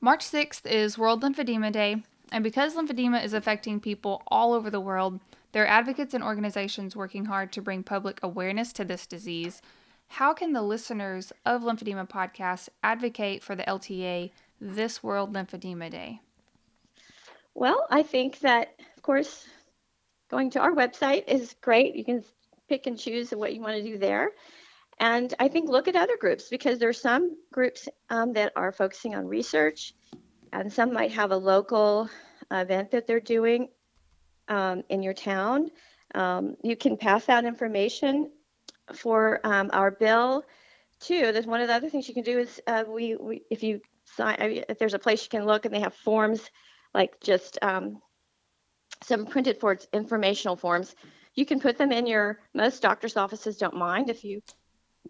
March 0.00 0.24
6th 0.24 0.66
is 0.66 0.98
World 0.98 1.22
Lymphedema 1.22 1.72
Day, 1.72 2.02
and 2.30 2.44
because 2.44 2.76
lymphedema 2.76 3.24
is 3.24 3.32
affecting 3.32 3.80
people 3.80 4.22
all 4.28 4.52
over 4.52 4.70
the 4.70 4.80
world, 4.80 5.20
there 5.52 5.64
are 5.64 5.68
advocates 5.68 6.14
and 6.14 6.22
organizations 6.22 6.94
working 6.94 7.24
hard 7.24 7.50
to 7.52 7.62
bring 7.62 7.82
public 7.82 8.20
awareness 8.22 8.72
to 8.74 8.84
this 8.84 9.06
disease. 9.06 9.62
How 10.08 10.32
can 10.32 10.52
the 10.52 10.62
listeners 10.62 11.32
of 11.44 11.62
Lymphedema 11.62 12.08
Podcast 12.08 12.68
advocate 12.82 13.42
for 13.42 13.54
the 13.54 13.64
LTA 13.64 14.30
this 14.60 15.02
World 15.02 15.32
Lymphedema 15.34 15.90
Day? 15.90 16.20
Well, 17.54 17.86
I 17.90 18.02
think 18.02 18.40
that, 18.40 18.74
of 18.96 19.02
course, 19.02 19.46
going 20.30 20.50
to 20.50 20.60
our 20.60 20.72
website 20.72 21.28
is 21.28 21.54
great. 21.60 21.96
You 21.96 22.04
can 22.04 22.24
pick 22.68 22.86
and 22.86 22.98
choose 22.98 23.30
what 23.30 23.54
you 23.54 23.60
want 23.60 23.76
to 23.76 23.82
do 23.82 23.98
there. 23.98 24.32
And 24.98 25.32
I 25.38 25.48
think 25.48 25.68
look 25.68 25.88
at 25.88 25.96
other 25.96 26.16
groups 26.16 26.48
because 26.48 26.78
there 26.78 26.88
are 26.88 26.94
some 26.94 27.36
groups 27.52 27.88
um, 28.08 28.32
that 28.32 28.52
are 28.56 28.72
focusing 28.72 29.14
on 29.14 29.26
research, 29.26 29.94
and 30.52 30.72
some 30.72 30.92
might 30.92 31.12
have 31.12 31.30
a 31.30 31.36
local 31.36 32.08
event 32.50 32.90
that 32.92 33.06
they're 33.06 33.20
doing 33.20 33.68
um, 34.48 34.82
in 34.88 35.02
your 35.02 35.12
town. 35.12 35.70
Um, 36.14 36.56
you 36.62 36.76
can 36.76 36.96
pass 36.96 37.28
out 37.28 37.44
information 37.44 38.30
for 38.94 39.40
um, 39.44 39.70
our 39.72 39.90
bill 39.90 40.44
too. 41.00 41.32
There's 41.32 41.46
one 41.46 41.60
of 41.60 41.68
the 41.68 41.74
other 41.74 41.90
things 41.90 42.08
you 42.08 42.14
can 42.14 42.24
do 42.24 42.38
is 42.38 42.60
uh, 42.66 42.84
we, 42.88 43.16
we, 43.16 43.42
if 43.50 43.62
you 43.62 43.80
sign, 44.04 44.36
if 44.40 44.78
there's 44.78 44.94
a 44.94 44.98
place 44.98 45.22
you 45.24 45.30
can 45.30 45.46
look 45.46 45.64
and 45.64 45.74
they 45.74 45.80
have 45.80 45.94
forms 45.94 46.48
like 46.94 47.20
just 47.20 47.58
um, 47.62 48.00
some 49.02 49.26
printed 49.26 49.60
for 49.60 49.78
informational 49.92 50.56
forms 50.56 50.94
you 51.36 51.44
can 51.44 51.60
put 51.60 51.78
them 51.78 51.92
in 51.92 52.06
your, 52.06 52.40
most 52.54 52.82
doctor's 52.82 53.16
offices 53.16 53.58
don't 53.58 53.76
mind 53.76 54.10
if 54.10 54.24
you 54.24 54.40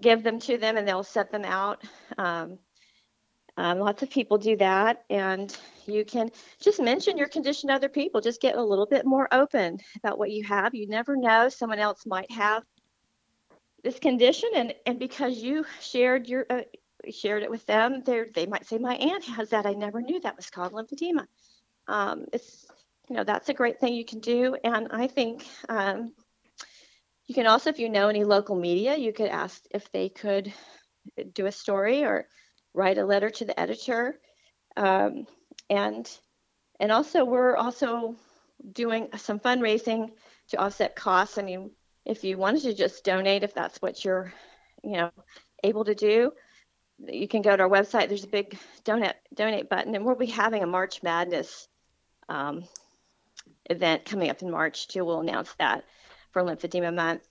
give 0.02 0.22
them 0.22 0.38
to 0.40 0.58
them 0.58 0.76
and 0.76 0.86
they'll 0.86 1.04
set 1.04 1.30
them 1.30 1.44
out. 1.44 1.82
Um, 2.18 2.58
um, 3.56 3.78
lots 3.78 4.02
of 4.02 4.10
people 4.10 4.36
do 4.36 4.56
that. 4.56 5.04
And 5.08 5.56
you 5.86 6.04
can 6.04 6.30
just 6.60 6.82
mention 6.82 7.16
your 7.16 7.28
condition 7.28 7.68
to 7.68 7.74
other 7.74 7.88
people. 7.88 8.20
Just 8.20 8.42
get 8.42 8.56
a 8.56 8.62
little 8.62 8.86
bit 8.86 9.06
more 9.06 9.32
open 9.32 9.78
about 9.96 10.18
what 10.18 10.30
you 10.30 10.44
have. 10.44 10.74
You 10.74 10.88
never 10.88 11.16
know, 11.16 11.48
someone 11.48 11.78
else 11.78 12.04
might 12.04 12.30
have 12.30 12.64
this 13.82 13.98
condition. 13.98 14.50
And, 14.54 14.74
and 14.86 14.98
because 14.98 15.38
you 15.38 15.64
shared 15.80 16.28
your, 16.28 16.46
uh, 16.50 16.62
shared 17.10 17.42
it 17.42 17.50
with 17.50 17.66
them, 17.66 18.02
they 18.04 18.24
they 18.34 18.46
might 18.46 18.66
say, 18.66 18.78
My 18.78 18.94
aunt 18.96 19.24
has 19.24 19.50
that. 19.50 19.66
I 19.66 19.72
never 19.72 20.00
knew 20.00 20.20
that 20.20 20.36
was 20.36 20.50
called 20.50 20.72
lymphedema. 20.72 21.26
Um, 21.88 22.26
it's 22.32 22.66
you 23.08 23.16
know 23.16 23.24
that's 23.24 23.48
a 23.48 23.54
great 23.54 23.78
thing 23.80 23.94
you 23.94 24.04
can 24.04 24.20
do 24.20 24.56
and 24.64 24.88
i 24.90 25.06
think 25.06 25.46
um, 25.68 26.12
you 27.26 27.34
can 27.34 27.46
also 27.46 27.70
if 27.70 27.78
you 27.78 27.88
know 27.88 28.08
any 28.08 28.24
local 28.24 28.56
media 28.56 28.96
you 28.96 29.12
could 29.12 29.28
ask 29.28 29.62
if 29.70 29.90
they 29.92 30.08
could 30.08 30.52
do 31.32 31.46
a 31.46 31.52
story 31.52 32.04
or 32.04 32.26
write 32.74 32.98
a 32.98 33.04
letter 33.04 33.30
to 33.30 33.44
the 33.44 33.58
editor 33.58 34.18
um, 34.76 35.26
and 35.70 36.10
and 36.80 36.92
also 36.92 37.24
we're 37.24 37.56
also 37.56 38.16
doing 38.72 39.08
some 39.16 39.38
fundraising 39.38 40.10
to 40.48 40.56
offset 40.56 40.96
costs 40.96 41.38
i 41.38 41.42
mean 41.42 41.70
if 42.06 42.24
you 42.24 42.38
wanted 42.38 42.62
to 42.62 42.74
just 42.74 43.04
donate 43.04 43.42
if 43.42 43.52
that's 43.54 43.82
what 43.82 44.04
you're 44.04 44.32
you 44.82 44.92
know 44.92 45.10
able 45.64 45.84
to 45.84 45.94
do 45.94 46.32
you 47.06 47.28
can 47.28 47.42
go 47.42 47.54
to 47.56 47.62
our 47.62 47.68
website 47.68 48.08
there's 48.08 48.24
a 48.24 48.28
big 48.28 48.58
donate 48.84 49.16
donate 49.34 49.68
button 49.68 49.94
and 49.94 50.04
we'll 50.04 50.14
be 50.14 50.26
having 50.26 50.62
a 50.62 50.66
march 50.66 51.02
madness 51.02 51.68
um, 52.28 52.64
event 53.70 54.04
coming 54.04 54.30
up 54.30 54.42
in 54.42 54.50
March 54.50 54.88
too. 54.88 55.04
We'll 55.04 55.20
announce 55.20 55.52
that 55.58 55.84
for 56.32 56.42
Lymphedema 56.42 56.94
Month. 56.94 57.22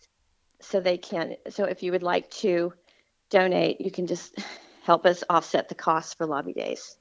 So 0.62 0.80
they 0.80 0.98
can, 0.98 1.36
so 1.50 1.66
if 1.66 1.84
you 1.84 1.92
would 1.92 2.04
like 2.04 2.30
to 2.32 2.74
donate, 3.30 3.82
you 3.82 3.92
can 3.92 4.08
just 4.08 4.40
help 4.84 5.06
us 5.06 5.24
offset 5.30 5.70
the 5.70 5.76
costs 5.76 6.14
for 6.14 6.26
lobby 6.26 6.54
days. 6.54 6.98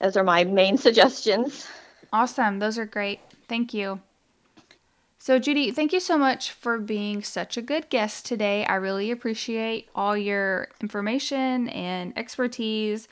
Those 0.00 0.16
are 0.16 0.24
my 0.24 0.44
main 0.44 0.76
suggestions. 0.78 1.66
Awesome. 2.12 2.58
Those 2.58 2.78
are 2.78 2.86
great. 2.86 3.20
Thank 3.48 3.72
you. 3.72 4.00
So, 5.24 5.38
Judy, 5.38 5.70
thank 5.70 5.92
you 5.92 6.00
so 6.00 6.18
much 6.18 6.50
for 6.50 6.78
being 6.78 7.22
such 7.22 7.56
a 7.56 7.62
good 7.62 7.88
guest 7.90 8.26
today. 8.26 8.64
I 8.64 8.74
really 8.74 9.12
appreciate 9.12 9.88
all 9.94 10.16
your 10.16 10.66
information 10.80 11.68
and 11.68 12.12
expertise 12.18 13.06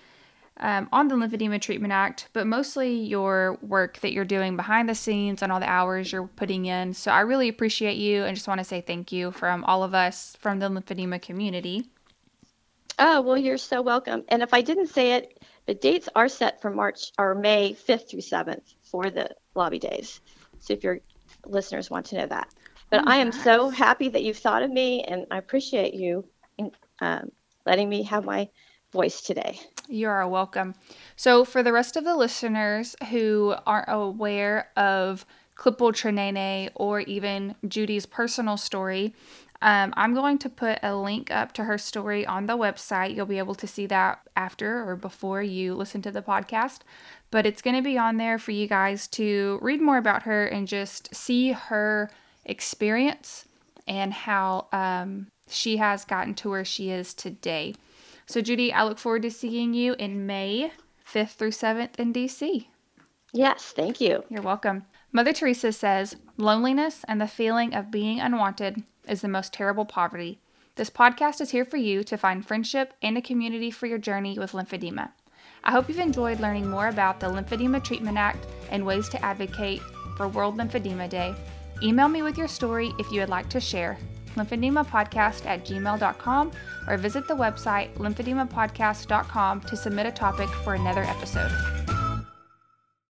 um, 0.57 0.89
on 0.91 1.07
the 1.07 1.15
Lymphedema 1.15 1.61
Treatment 1.61 1.93
Act, 1.93 2.27
but 2.33 2.49
mostly 2.49 2.93
your 2.97 3.59
work 3.63 4.01
that 4.01 4.11
you're 4.11 4.25
doing 4.25 4.57
behind 4.57 4.89
the 4.89 4.95
scenes 4.97 5.41
and 5.41 5.53
all 5.53 5.61
the 5.61 5.71
hours 5.71 6.11
you're 6.11 6.27
putting 6.27 6.67
in. 6.67 6.95
So 6.95 7.13
I 7.13 7.21
really 7.21 7.49
appreciate 7.49 7.97
you 7.97 8.25
and 8.25 8.35
just 8.35 8.49
want 8.49 8.59
to 8.59 8.65
say 8.65 8.81
thank 8.81 9.13
you 9.13 9.31
from 9.31 9.63
all 9.63 9.85
of 9.85 9.95
us 9.95 10.37
from 10.41 10.59
the 10.59 10.69
lymphedema 10.69 11.23
community. 11.23 11.91
Oh, 12.99 13.21
well, 13.21 13.39
you're 13.39 13.57
so 13.57 13.83
welcome. 13.83 14.25
And 14.31 14.43
if 14.43 14.53
I 14.53 14.63
didn't 14.63 14.89
say 14.89 15.13
it, 15.13 15.41
the 15.67 15.75
dates 15.75 16.09
are 16.17 16.29
set 16.29 16.61
for 16.61 16.73
March 16.73 17.13
or 17.21 17.37
May 17.37 17.73
5th 17.73 18.11
through 18.11 18.23
7th 18.23 18.75
for 18.83 19.11
the 19.11 19.31
lobby 19.55 19.79
days. 19.79 20.21
So 20.59 20.73
if 20.73 20.83
your 20.83 21.01
listeners 21.47 21.91
want 21.91 22.07
to 22.07 22.17
know 22.17 22.27
that. 22.27 22.49
But 22.91 23.01
oh, 23.01 23.05
I 23.07 23.17
am 23.17 23.33
so 23.33 23.69
happy 23.69 24.09
that 24.09 24.23
you've 24.23 24.39
thought 24.39 24.63
of 24.63 24.71
me 24.71 25.03
and 25.05 25.27
I 25.31 25.39
appreciate 25.39 25.95
you 25.95 26.25
in, 26.59 26.73
um, 27.01 27.31
letting 27.67 27.89
me 27.89 28.03
have 28.05 28.25
my 28.25 28.49
voice 28.93 29.21
today. 29.21 29.61
You 29.89 30.09
are 30.09 30.27
welcome. 30.29 30.75
So, 31.17 31.45
for 31.45 31.63
the 31.63 31.73
rest 31.73 31.97
of 31.97 32.05
the 32.05 32.17
listeners 32.17 32.97
who 33.11 33.55
aren't 33.67 33.89
aware 33.89 34.71
of 34.77 35.25
Klippel 35.57 35.93
Trenaunay 35.93 36.71
or 36.75 37.01
even 37.01 37.55
Judy's 37.69 38.07
personal 38.07 38.57
story, 38.57 39.15
um, 39.63 39.93
I'm 39.97 40.15
going 40.15 40.39
to 40.39 40.49
put 40.49 40.79
a 40.83 40.97
link 40.97 41.31
up 41.31 41.53
to 41.53 41.65
her 41.65 41.77
story 41.77 42.25
on 42.25 42.47
the 42.47 42.57
website. 42.57 43.15
You'll 43.15 43.27
be 43.27 43.39
able 43.39 43.55
to 43.57 43.67
see 43.67 43.87
that 43.87 44.21
after 44.37 44.89
or 44.89 44.97
before 44.97 45.43
you 45.43 45.75
listen 45.75 46.01
to 46.03 46.11
the 46.11 46.23
podcast. 46.23 46.81
But 47.31 47.47
it's 47.47 47.63
going 47.63 47.77
to 47.77 47.83
be 47.83 47.99
on 47.99 48.17
there 48.17 48.39
for 48.39 48.53
you 48.53 48.67
guys 48.67 49.07
to 49.09 49.59
read 49.61 49.81
more 49.81 49.99
about 49.99 50.23
her 50.23 50.47
and 50.47 50.67
just 50.67 51.15
see 51.15 51.53
her 51.53 52.11
experience 52.45 53.47
and 53.87 54.13
how 54.13 54.67
um, 54.73 55.27
she 55.49 55.77
has 55.77 56.05
gotten 56.05 56.35
to 56.37 56.51
where 56.51 56.65
she 56.65 56.91
is 56.91 57.13
today. 57.13 57.75
So, 58.27 58.41
Judy, 58.41 58.73
I 58.73 58.85
look 58.85 58.99
forward 58.99 59.23
to 59.23 59.31
seeing 59.31 59.75
you 59.75 59.95
in 59.99 60.27
May 60.27 60.73
5th 61.07 61.35
through 61.35 61.51
7th 61.51 61.99
in 61.99 62.13
DC. 62.13 62.67
Yes, 63.33 63.73
thank 63.77 64.01
you. 64.01 64.25
You're 64.29 64.43
welcome. 64.43 64.85
Mother 65.13 65.33
Teresa 65.33 65.73
says, 65.73 66.17
Loneliness 66.37 67.05
and 67.07 67.21
the 67.21 67.27
feeling 67.27 67.75
of 67.75 67.91
being 67.91 68.21
unwanted 68.21 68.83
is 69.11 69.21
the 69.21 69.29
most 69.29 69.53
terrible 69.53 69.85
poverty. 69.85 70.39
This 70.77 70.89
podcast 70.89 71.41
is 71.41 71.51
here 71.51 71.65
for 71.65 71.77
you 71.77 72.05
to 72.05 72.17
find 72.17 72.47
friendship 72.47 72.95
and 73.03 73.19
a 73.19 73.23
community 73.23 73.71
for 73.71 73.87
your 73.87 73.99
journey 73.99 74.39
with 74.39 74.53
lymphedema. 74.53 75.11
I 75.65 75.73
hope 75.73 75.89
you've 75.89 75.99
enjoyed 75.99 76.41
learning 76.41 76.71
more 76.71 76.89
about 76.89 77.21
the 77.21 77.27
Lymphedema 77.27 77.85
Treatment 77.85 78.17
Act 78.17 78.47
and 78.71 78.87
ways 78.87 79.09
to 79.11 79.23
advocate 79.23 79.83
for 80.17 80.29
World 80.29 80.57
Lymphedema 80.57 81.11
Day. 81.11 81.35
Email 81.83 82.09
me 82.09 82.23
with 82.23 82.39
your 82.39 82.49
story 82.49 82.93
if 82.99 83.11
you 83.11 83.21
would 83.21 83.29
like 83.29 83.49
to 83.51 83.61
share. 83.61 83.99
lymphedemapodcast 84.37 85.45
at 85.45 85.67
gmail.com 85.67 86.53
or 86.89 86.97
visit 86.97 87.27
the 87.27 87.37
website 87.37 87.93
lymphedemapodcast.com 87.97 89.61
to 89.63 89.77
submit 89.77 90.07
a 90.07 90.13
topic 90.13 90.49
for 90.49 90.75
another 90.75 91.03
episode. 91.03 92.00